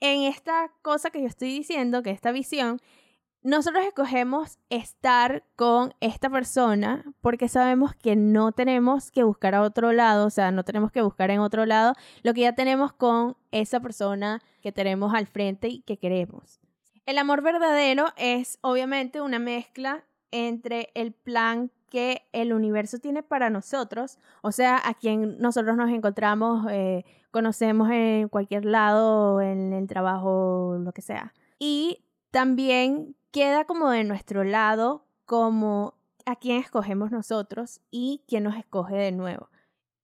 en 0.00 0.22
esta 0.22 0.72
cosa 0.80 1.10
que 1.10 1.20
yo 1.20 1.26
estoy 1.26 1.52
diciendo, 1.52 2.02
que 2.02 2.10
esta 2.10 2.32
visión, 2.32 2.80
nosotros 3.42 3.84
escogemos 3.84 4.58
estar 4.70 5.44
con 5.56 5.92
esta 6.00 6.30
persona 6.30 7.04
porque 7.20 7.48
sabemos 7.48 7.94
que 7.94 8.16
no 8.16 8.52
tenemos 8.52 9.10
que 9.10 9.24
buscar 9.24 9.54
a 9.54 9.60
otro 9.60 9.92
lado, 9.92 10.26
o 10.26 10.30
sea, 10.30 10.52
no 10.52 10.64
tenemos 10.64 10.90
que 10.90 11.02
buscar 11.02 11.30
en 11.30 11.40
otro 11.40 11.66
lado 11.66 11.92
lo 12.22 12.32
que 12.32 12.42
ya 12.42 12.54
tenemos 12.54 12.94
con 12.94 13.36
esa 13.50 13.80
persona 13.80 14.40
que 14.62 14.72
tenemos 14.72 15.12
al 15.12 15.26
frente 15.26 15.68
y 15.68 15.82
que 15.82 15.98
queremos. 15.98 16.60
El 17.06 17.18
amor 17.18 17.42
verdadero 17.42 18.06
es 18.16 18.58
obviamente 18.60 19.20
una 19.20 19.38
mezcla 19.38 20.04
entre 20.30 20.90
el 20.94 21.12
plan 21.12 21.70
que 21.90 22.22
el 22.32 22.52
universo 22.52 22.98
tiene 22.98 23.22
para 23.22 23.50
nosotros, 23.50 24.18
o 24.42 24.52
sea, 24.52 24.80
a 24.82 24.94
quien 24.94 25.38
nosotros 25.38 25.76
nos 25.76 25.90
encontramos, 25.90 26.66
eh, 26.70 27.04
conocemos 27.32 27.90
en 27.90 28.28
cualquier 28.28 28.64
lado, 28.64 29.40
en 29.40 29.72
el 29.72 29.88
trabajo, 29.88 30.76
lo 30.78 30.92
que 30.92 31.02
sea. 31.02 31.34
Y 31.58 32.04
también 32.30 33.16
queda 33.32 33.64
como 33.64 33.90
de 33.90 34.04
nuestro 34.04 34.44
lado 34.44 35.04
como 35.26 35.94
a 36.26 36.36
quién 36.36 36.58
escogemos 36.58 37.10
nosotros 37.10 37.80
y 37.90 38.22
quién 38.26 38.44
nos 38.44 38.56
escoge 38.56 38.94
de 38.94 39.12
nuevo. 39.12 39.48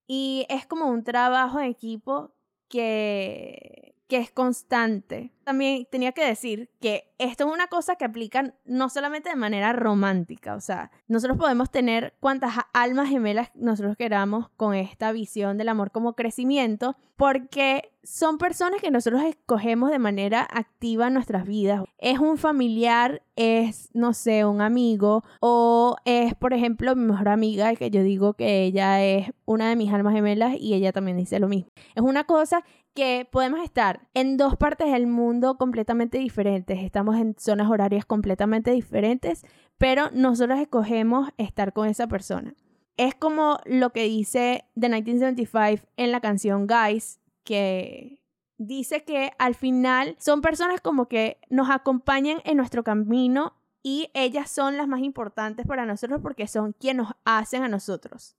Y 0.07 0.47
es 0.49 0.67
como 0.67 0.87
un 0.87 1.05
trabajo 1.05 1.61
en 1.61 1.67
equipo 1.67 2.33
que 2.69 3.96
que 4.09 4.19
es 4.19 4.31
constante. 4.31 5.33
También 5.45 5.87
tenía 5.91 6.13
que 6.13 6.27
decir 6.27 6.71
que 6.81 7.13
esto 7.19 7.47
es 7.47 7.53
una 7.53 7.69
cosa 7.69 7.97
que 7.97 8.05
aplican 8.05 8.55
no 8.65 8.89
solamente 8.89 9.31
de 9.31 9.37
manera 9.37 9.73
romántica, 9.73 10.55
o 10.55 10.61
sea, 10.61 10.91
nosotros 11.07 11.39
podemos 11.39 11.71
tener 11.71 12.15
cuantas 12.21 12.55
almas 12.73 13.09
gemelas 13.09 13.51
nosotros 13.55 13.97
queramos 13.97 14.49
con 14.57 14.75
esta 14.75 15.13
visión 15.13 15.57
del 15.57 15.69
amor 15.69 15.91
como 15.93 16.15
crecimiento, 16.15 16.97
porque 17.17 17.93
son 18.03 18.39
personas 18.39 18.81
que 18.81 18.91
nosotros 18.91 19.23
escogemos 19.23 19.91
de 19.91 19.99
manera 19.99 20.47
activa 20.51 21.09
en 21.09 21.15
nuestras 21.15 21.47
vidas. 21.47 21.83
Es 21.99 22.19
un 22.19 22.39
familiar, 22.39 23.23
es, 23.37 23.89
no 23.95 24.13
sé, 24.13 24.45
un 24.45 24.61
amigo, 24.61 25.25
o 25.41 25.97
es, 26.05 26.35
por 26.35 26.53
ejemplo, 26.53 26.95
mi 26.95 27.07
mejor 27.07 27.29
amiga, 27.29 27.75
que 27.75 27.91
yo 27.91 28.03
digo 28.03 28.35
que 28.35 28.65
ella 28.65 29.03
es 29.03 29.31
una 29.45 29.69
de 29.69 29.77
mis 29.77 29.93
almas 29.93 30.15
gemelas 30.15 30.55
y 30.59 30.75
ella 30.75 30.93
también 30.93 31.17
dice 31.17 31.39
lo 31.39 31.49
mismo. 31.49 31.71
Es 31.95 32.03
una 32.03 32.25
cosa 32.25 32.65
que 32.97 33.29
podemos 33.31 33.61
estar 33.61 34.09
en 34.15 34.37
dos 34.37 34.57
partes 34.57 34.91
del 34.91 35.07
mundo 35.07 35.59
completamente 35.59 36.19
diferentes, 36.19 36.83
estamos 36.83 37.17
en 37.17 37.37
zonas 37.39 37.71
horarias 37.71 38.05
completamente 38.05 38.73
diferentes, 38.73 39.45
pero 39.79 40.11
nosotros 40.13 40.59
escogemos 40.59 41.29
estar 41.37 41.73
con 41.73 41.87
esa 41.87 42.09
persona. 42.09 42.55
Es 42.97 43.15
como 43.15 43.61
lo 43.67 43.91
que 43.91 44.05
dice 44.05 44.65
The 44.75 44.89
1975 44.89 45.87
en 45.97 46.11
la 46.11 46.21
canción 46.21 46.67
Guys, 46.67 47.21
que 47.45 48.23
dice 48.57 49.05
que 49.05 49.33
al 49.39 49.55
final 49.55 50.17
son 50.19 50.41
personas 50.41 50.81
como 50.81 51.07
que 51.07 51.39
nos 51.51 51.69
acompañan 51.71 52.39
en 52.45 52.57
nuestro 52.57 52.83
camino 52.83 53.55
y 53.83 54.11
ellas 54.15 54.51
son 54.51 54.79
las 54.79 54.89
más 54.89 55.01
importantes 55.01 55.67
para 55.67 55.85
nosotros 55.85 56.21
porque 56.23 56.49
son 56.49 56.73
quienes 56.73 57.07
nos 57.07 57.15
hacen 57.27 57.63
a 57.63 57.69
nosotros. 57.69 58.37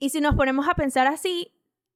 Y 0.00 0.10
si 0.10 0.20
nos 0.20 0.34
ponemos 0.34 0.68
a 0.68 0.74
pensar 0.74 1.06
así, 1.06 1.52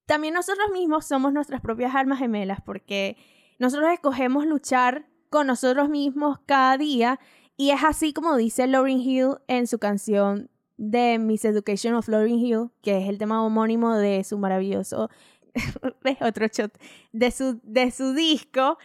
también 0.06 0.34
nosotros 0.34 0.70
mismos 0.72 1.04
somos 1.06 1.32
nuestras 1.32 1.60
propias 1.60 1.94
almas 1.94 2.18
gemelas 2.18 2.60
porque 2.64 3.16
nosotros 3.58 3.90
escogemos 3.92 4.46
luchar 4.46 5.06
con 5.30 5.46
nosotros 5.46 5.88
mismos 5.88 6.38
cada 6.46 6.78
día 6.78 7.20
y 7.56 7.70
es 7.70 7.82
así 7.82 8.12
como 8.12 8.36
dice 8.36 8.66
Lauryn 8.66 9.00
Hill 9.00 9.38
en 9.48 9.66
su 9.66 9.78
canción 9.78 10.50
de 10.76 11.18
Miss 11.18 11.44
Education 11.44 11.94
of 11.94 12.08
Lauryn 12.08 12.38
Hill, 12.38 12.70
que 12.82 12.98
es 12.98 13.08
el 13.08 13.18
tema 13.18 13.42
homónimo 13.42 13.94
de 13.94 14.22
su 14.24 14.38
maravilloso, 14.38 15.10
otro 16.20 16.46
shot, 16.48 16.78
de 17.12 17.30
su, 17.30 17.60
de 17.62 17.90
su 17.90 18.12
disco, 18.12 18.78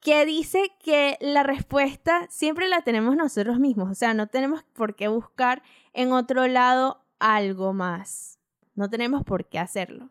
que 0.00 0.24
dice 0.24 0.70
que 0.82 1.16
la 1.20 1.42
respuesta 1.42 2.26
siempre 2.30 2.68
la 2.68 2.82
tenemos 2.82 3.16
nosotros 3.16 3.58
mismos, 3.58 3.90
o 3.90 3.94
sea, 3.94 4.14
no 4.14 4.28
tenemos 4.28 4.64
por 4.72 4.94
qué 4.94 5.08
buscar 5.08 5.62
en 5.92 6.12
otro 6.12 6.46
lado 6.46 7.04
algo 7.18 7.72
más, 7.72 8.38
no 8.74 8.88
tenemos 8.88 9.24
por 9.24 9.48
qué 9.48 9.58
hacerlo. 9.58 10.10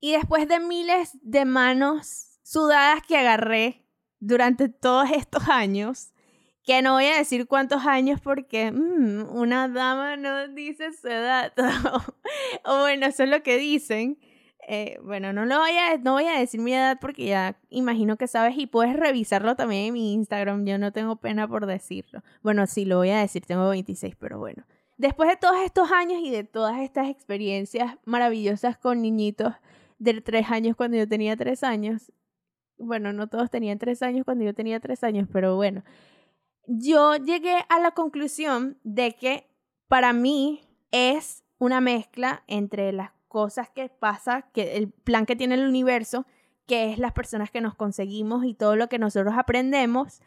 Y 0.00 0.12
después 0.12 0.46
de 0.48 0.60
miles 0.60 1.18
de 1.22 1.44
manos 1.44 2.38
sudadas 2.42 3.02
que 3.06 3.16
agarré 3.16 3.84
durante 4.20 4.68
todos 4.68 5.10
estos 5.10 5.48
años, 5.48 6.12
que 6.64 6.82
no 6.82 6.92
voy 6.94 7.06
a 7.06 7.16
decir 7.16 7.46
cuántos 7.46 7.86
años 7.86 8.20
porque 8.20 8.70
mm, 8.70 9.34
una 9.34 9.68
dama 9.68 10.16
no 10.16 10.48
dice 10.48 10.92
su 10.92 11.08
edad, 11.08 11.52
o 12.64 12.80
bueno, 12.80 13.06
eso 13.06 13.24
es 13.24 13.30
lo 13.30 13.42
que 13.42 13.56
dicen. 13.56 14.18
Eh, 14.70 14.98
bueno, 15.02 15.32
no, 15.32 15.46
lo 15.46 15.58
voy 15.58 15.70
a, 15.70 15.96
no 15.96 16.12
voy 16.12 16.26
a 16.26 16.38
decir 16.38 16.60
mi 16.60 16.74
edad 16.74 16.98
porque 17.00 17.24
ya 17.24 17.58
imagino 17.70 18.18
que 18.18 18.26
sabes 18.26 18.58
y 18.58 18.66
puedes 18.66 18.94
revisarlo 18.94 19.56
también 19.56 19.86
en 19.86 19.92
mi 19.94 20.12
Instagram, 20.12 20.66
yo 20.66 20.76
no 20.76 20.92
tengo 20.92 21.16
pena 21.16 21.48
por 21.48 21.64
decirlo. 21.64 22.22
Bueno, 22.42 22.66
sí, 22.66 22.84
lo 22.84 22.98
voy 22.98 23.08
a 23.08 23.20
decir, 23.20 23.46
tengo 23.46 23.66
26, 23.70 24.14
pero 24.16 24.38
bueno. 24.38 24.64
Después 24.98 25.30
de 25.30 25.36
todos 25.36 25.56
estos 25.64 25.90
años 25.90 26.20
y 26.22 26.30
de 26.30 26.44
todas 26.44 26.80
estas 26.80 27.08
experiencias 27.08 27.96
maravillosas 28.04 28.76
con 28.76 29.00
niñitos, 29.00 29.54
de 29.98 30.20
tres 30.20 30.50
años 30.50 30.76
cuando 30.76 30.96
yo 30.96 31.08
tenía 31.08 31.36
tres 31.36 31.62
años. 31.62 32.12
Bueno, 32.78 33.12
no 33.12 33.26
todos 33.28 33.50
tenían 33.50 33.78
tres 33.78 34.02
años 34.02 34.24
cuando 34.24 34.44
yo 34.44 34.54
tenía 34.54 34.80
tres 34.80 35.02
años, 35.04 35.28
pero 35.32 35.56
bueno. 35.56 35.82
Yo 36.66 37.16
llegué 37.16 37.56
a 37.68 37.80
la 37.80 37.92
conclusión 37.92 38.78
de 38.84 39.14
que 39.16 39.48
para 39.88 40.12
mí 40.12 40.60
es 40.90 41.42
una 41.58 41.80
mezcla 41.80 42.44
entre 42.46 42.92
las 42.92 43.10
cosas 43.26 43.70
que 43.70 43.88
pasa, 43.88 44.42
que 44.52 44.76
el 44.76 44.90
plan 44.90 45.26
que 45.26 45.36
tiene 45.36 45.54
el 45.54 45.66
universo, 45.66 46.26
que 46.66 46.92
es 46.92 46.98
las 46.98 47.12
personas 47.12 47.50
que 47.50 47.60
nos 47.60 47.74
conseguimos 47.74 48.44
y 48.44 48.54
todo 48.54 48.76
lo 48.76 48.88
que 48.88 48.98
nosotros 48.98 49.34
aprendemos, 49.36 50.20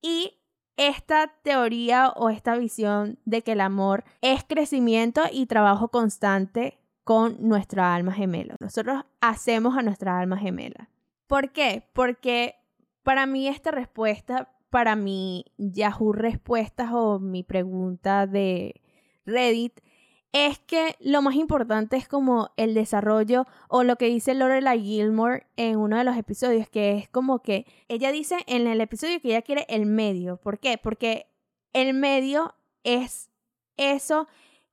y 0.00 0.38
esta 0.76 1.34
teoría 1.42 2.10
o 2.10 2.30
esta 2.30 2.56
visión 2.56 3.18
de 3.24 3.42
que 3.42 3.52
el 3.52 3.60
amor 3.60 4.04
es 4.20 4.44
crecimiento 4.44 5.22
y 5.30 5.46
trabajo 5.46 5.88
constante 5.88 6.78
con 7.08 7.38
nuestra 7.40 7.94
alma 7.94 8.12
gemela. 8.12 8.54
Nosotros 8.60 9.02
hacemos 9.22 9.78
a 9.78 9.80
nuestra 9.80 10.18
alma 10.20 10.36
gemela. 10.36 10.90
¿Por 11.26 11.52
qué? 11.52 11.88
Porque 11.94 12.56
para 13.02 13.24
mí 13.24 13.48
esta 13.48 13.70
respuesta, 13.70 14.54
para 14.68 14.94
mi 14.94 15.46
Yahoo 15.56 16.12
Respuestas 16.12 16.90
o 16.92 17.18
mi 17.18 17.42
pregunta 17.44 18.26
de 18.26 18.82
Reddit, 19.24 19.80
es 20.32 20.58
que 20.58 20.96
lo 21.00 21.22
más 21.22 21.36
importante 21.36 21.96
es 21.96 22.08
como 22.08 22.50
el 22.58 22.74
desarrollo 22.74 23.46
o 23.70 23.84
lo 23.84 23.96
que 23.96 24.08
dice 24.08 24.34
Lorelai 24.34 24.82
Gilmore 24.82 25.46
en 25.56 25.78
uno 25.78 25.96
de 25.96 26.04
los 26.04 26.14
episodios, 26.14 26.68
que 26.68 26.98
es 26.98 27.08
como 27.08 27.38
que 27.40 27.64
ella 27.88 28.12
dice 28.12 28.36
en 28.46 28.66
el 28.66 28.82
episodio 28.82 29.18
que 29.22 29.28
ella 29.28 29.40
quiere 29.40 29.64
el 29.70 29.86
medio. 29.86 30.36
¿Por 30.36 30.58
qué? 30.58 30.76
Porque 30.76 31.24
el 31.72 31.94
medio 31.94 32.54
es 32.84 33.30
eso 33.78 34.28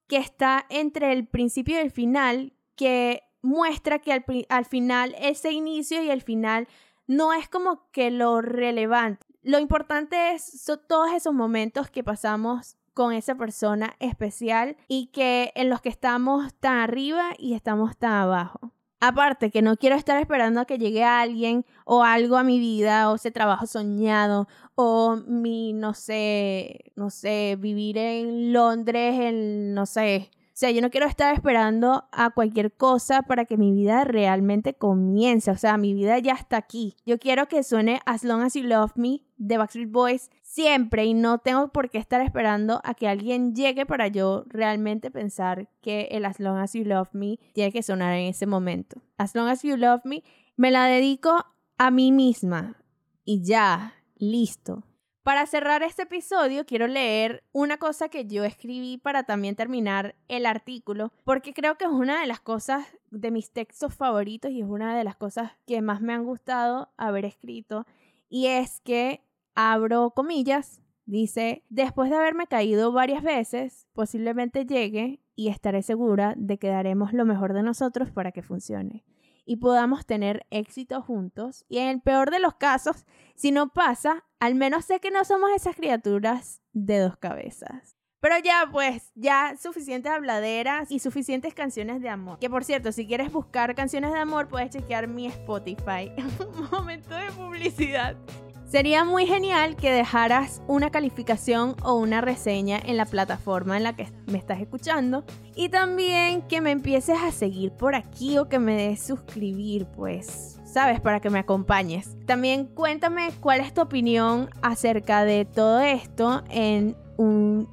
que 0.07 0.17
está 0.17 0.65
entre 0.69 1.11
el 1.11 1.27
principio 1.27 1.75
y 1.75 1.79
el 1.79 1.91
final, 1.91 2.53
que 2.75 3.23
muestra 3.41 3.99
que 3.99 4.11
al, 4.49 4.65
final 4.65 5.15
ese 5.19 5.51
inicio 5.51 6.03
y 6.03 6.09
el 6.09 6.21
final 6.21 6.67
no 7.07 7.33
es 7.33 7.47
como 7.47 7.89
que 7.91 8.11
lo 8.11 8.41
relevante. 8.41 9.25
Lo 9.43 9.59
importante 9.59 10.37
son 10.39 10.79
todos 10.87 11.13
esos 11.13 11.33
momentos 11.33 11.89
que 11.89 12.03
pasamos 12.03 12.77
con 12.93 13.13
esa 13.13 13.35
persona 13.35 13.95
especial 13.99 14.77
y 14.87 15.07
que 15.07 15.51
en 15.55 15.69
los 15.69 15.81
que 15.81 15.89
estamos 15.89 16.53
tan 16.55 16.77
arriba 16.77 17.31
y 17.37 17.53
estamos 17.53 17.95
tan 17.97 18.13
abajo. 18.13 18.71
Aparte 18.99 19.51
que 19.51 19.61
no 19.61 19.77
quiero 19.77 19.95
estar 19.95 20.19
esperando 20.19 20.61
a 20.61 20.65
que 20.65 20.77
llegue 20.77 21.03
alguien 21.03 21.65
o 21.85 22.03
algo 22.03 22.37
a 22.37 22.43
mi 22.43 22.59
vida 22.59 23.11
o 23.11 23.15
ese 23.15 23.31
trabajo 23.31 23.67
soñado 23.67 24.47
o 24.75 25.17
mi, 25.27 25.73
no 25.73 25.93
sé, 25.93 26.91
no 26.95 27.09
sé, 27.09 27.57
vivir 27.59 27.97
en 27.97 28.53
Londres, 28.53 29.19
en, 29.19 29.73
no 29.73 29.85
sé, 29.85 30.31
o 30.55 30.57
sea, 30.57 30.71
yo 30.71 30.81
no 30.81 30.89
quiero 30.89 31.05
estar 31.05 31.33
esperando 31.33 32.05
a 32.13 32.29
cualquier 32.29 32.71
cosa 32.71 33.23
para 33.23 33.43
que 33.43 33.57
mi 33.57 33.73
vida 33.73 34.05
realmente 34.05 34.73
comience. 34.73 35.51
O 35.51 35.57
sea, 35.57 35.77
mi 35.77 35.93
vida 35.93 36.17
ya 36.19 36.31
está 36.31 36.55
aquí. 36.55 36.95
Yo 37.05 37.19
quiero 37.19 37.49
que 37.49 37.61
suene 37.61 37.99
As 38.05 38.23
Long 38.23 38.41
As 38.41 38.53
You 38.53 38.63
Love 38.63 38.93
Me 38.95 39.19
de 39.35 39.57
Backstreet 39.57 39.91
Boys 39.91 40.31
siempre 40.55 41.03
y 41.03 41.13
no 41.13 41.39
tengo 41.39 41.67
por 41.67 41.89
qué 41.89 41.97
estar 41.97 42.21
esperando 42.21 42.79
a 42.85 42.93
que 42.93 43.09
alguien 43.09 43.53
llegue 43.53 43.85
para 43.85 44.07
yo 44.07 44.45
realmente 44.47 45.11
pensar 45.11 45.67
que 45.81 46.07
el 46.11 46.23
As 46.23 46.39
Long 46.39 46.59
As 46.59 46.71
You 46.71 46.85
Love 46.85 47.09
Me 47.11 47.37
tiene 47.51 47.73
que 47.73 47.83
sonar 47.83 48.13
en 48.13 48.27
ese 48.27 48.45
momento. 48.45 49.01
As 49.17 49.35
Long 49.35 49.49
As 49.49 49.63
You 49.63 49.75
Love 49.75 50.05
Me 50.05 50.23
me 50.55 50.71
la 50.71 50.85
dedico 50.85 51.45
a 51.77 51.91
mí 51.91 52.13
misma 52.13 52.77
y 53.25 53.43
ya, 53.43 53.95
listo. 54.15 54.83
Para 55.23 55.45
cerrar 55.45 55.83
este 55.83 56.03
episodio, 56.03 56.65
quiero 56.65 56.87
leer 56.87 57.43
una 57.51 57.75
cosa 57.75 58.07
que 58.07 58.25
yo 58.25 58.45
escribí 58.45 58.97
para 58.97 59.23
también 59.23 59.57
terminar 59.57 60.15
el 60.29 60.45
artículo, 60.45 61.11
porque 61.25 61.53
creo 61.53 61.75
que 61.77 61.83
es 61.83 61.91
una 61.91 62.21
de 62.21 62.27
las 62.27 62.39
cosas 62.39 62.87
de 63.11 63.29
mis 63.29 63.51
textos 63.51 63.93
favoritos 63.93 64.51
y 64.51 64.61
es 64.61 64.67
una 64.67 64.95
de 64.95 65.03
las 65.03 65.17
cosas 65.17 65.51
que 65.67 65.81
más 65.81 65.99
me 65.99 66.13
han 66.13 66.23
gustado 66.23 66.93
haber 66.95 67.25
escrito, 67.25 67.85
y 68.29 68.47
es 68.47 68.79
que, 68.81 69.24
abro 69.55 70.11
comillas, 70.11 70.81
dice, 71.05 71.63
después 71.69 72.09
de 72.09 72.17
haberme 72.17 72.47
caído 72.47 72.91
varias 72.91 73.23
veces, 73.23 73.87
posiblemente 73.93 74.65
llegue 74.65 75.21
y 75.35 75.49
estaré 75.49 75.81
segura 75.81 76.33
de 76.37 76.57
que 76.57 76.67
daremos 76.67 77.13
lo 77.13 77.25
mejor 77.25 77.53
de 77.53 77.63
nosotros 77.63 78.11
para 78.11 78.31
que 78.31 78.41
funcione 78.43 79.03
y 79.45 79.57
podamos 79.57 80.05
tener 80.05 80.45
éxito 80.49 81.01
juntos. 81.01 81.65
Y 81.69 81.77
en 81.77 81.89
el 81.89 82.01
peor 82.01 82.31
de 82.31 82.39
los 82.39 82.55
casos, 82.55 83.05
si 83.35 83.51
no 83.51 83.71
pasa, 83.71 84.25
al 84.39 84.55
menos 84.55 84.85
sé 84.85 84.99
que 84.99 85.11
no 85.11 85.23
somos 85.23 85.51
esas 85.55 85.75
criaturas 85.75 86.61
de 86.73 86.99
dos 86.99 87.17
cabezas. 87.17 87.95
Pero 88.19 88.35
ya, 88.43 88.67
pues, 88.71 89.11
ya 89.13 89.55
suficientes 89.55 90.11
habladeras 90.11 90.91
y 90.91 90.97
suficientes 90.97 91.53
canciones 91.53 92.01
de 92.01 92.09
amor. 92.09 92.39
Que 92.39 92.49
por 92.49 92.63
cierto, 92.63 92.91
si 92.91 93.05
quieres 93.05 93.31
buscar 93.31 93.75
canciones 93.75 94.11
de 94.11 94.19
amor, 94.19 94.47
puedes 94.47 94.71
chequear 94.71 95.07
mi 95.07 95.27
Spotify. 95.27 96.11
Un 96.57 96.69
momento 96.71 97.13
de 97.13 97.31
publicidad. 97.33 98.17
Sería 98.67 99.05
muy 99.05 99.27
genial 99.27 99.75
que 99.75 99.91
dejaras 99.91 100.61
una 100.67 100.89
calificación 100.89 101.75
o 101.83 101.93
una 101.93 102.19
reseña 102.19 102.79
en 102.83 102.97
la 102.97 103.05
plataforma 103.05 103.77
en 103.77 103.83
la 103.83 103.95
que 103.95 104.07
me 104.25 104.39
estás 104.39 104.59
escuchando 104.59 105.23
y 105.55 105.69
también 105.69 106.41
que 106.41 106.61
me 106.61 106.71
empieces 106.71 107.17
a 107.21 107.31
seguir 107.31 107.71
por 107.71 107.93
aquí 107.93 108.37
o 108.39 108.49
que 108.49 108.57
me 108.57 108.75
des 108.75 109.01
suscribir, 109.01 109.85
pues, 109.95 110.59
sabes, 110.65 110.99
para 110.99 111.19
que 111.19 111.29
me 111.29 111.39
acompañes. 111.39 112.17
También 112.25 112.65
cuéntame 112.65 113.29
cuál 113.39 113.61
es 113.61 113.73
tu 113.73 113.81
opinión 113.81 114.49
acerca 114.63 115.25
de 115.25 115.45
todo 115.45 115.79
esto 115.81 116.43
en 116.49 116.97
un 117.17 117.69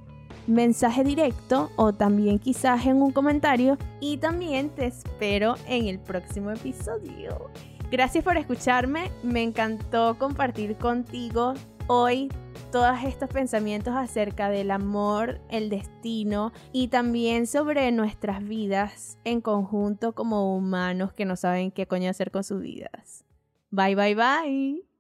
mensaje 0.47 1.05
directo 1.05 1.71
o 1.77 1.93
también 1.93 2.39
quizás 2.39 2.85
en 2.87 3.01
un 3.01 3.13
comentario 3.13 3.79
y 4.01 4.19
también 4.19 4.71
te 4.71 4.87
espero 4.87 5.55
en 5.67 5.87
el 5.87 5.99
próximo 5.99 6.51
episodio. 6.51 7.51
Gracias 7.93 8.25
por 8.25 8.39
escucharme, 8.39 9.11
me 9.23 9.43
encantó 9.43 10.17
compartir 10.19 10.77
contigo 10.77 11.53
hoy 11.89 12.31
todos 12.71 13.05
estos 13.05 13.29
pensamientos 13.29 13.95
acerca 13.95 14.49
del 14.49 14.71
amor, 14.71 15.43
el 15.51 15.69
destino 15.69 16.55
y 16.73 16.89
también 16.89 17.47
sobre 17.47 17.93
nuestras 17.93 18.43
vidas 18.43 19.19
en 19.25 19.43
conjunto 19.43 20.15
como 20.15 20.57
humanos 20.57 21.13
que 21.13 21.27
no 21.27 21.37
saben 21.37 21.71
qué 21.71 21.87
coño 21.87 22.09
hacer 22.09 22.31
con 22.31 22.45
sus 22.45 22.63
vidas. 22.63 23.27
Bye, 23.71 23.95
bye, 23.95 24.15
bye. 24.15 24.92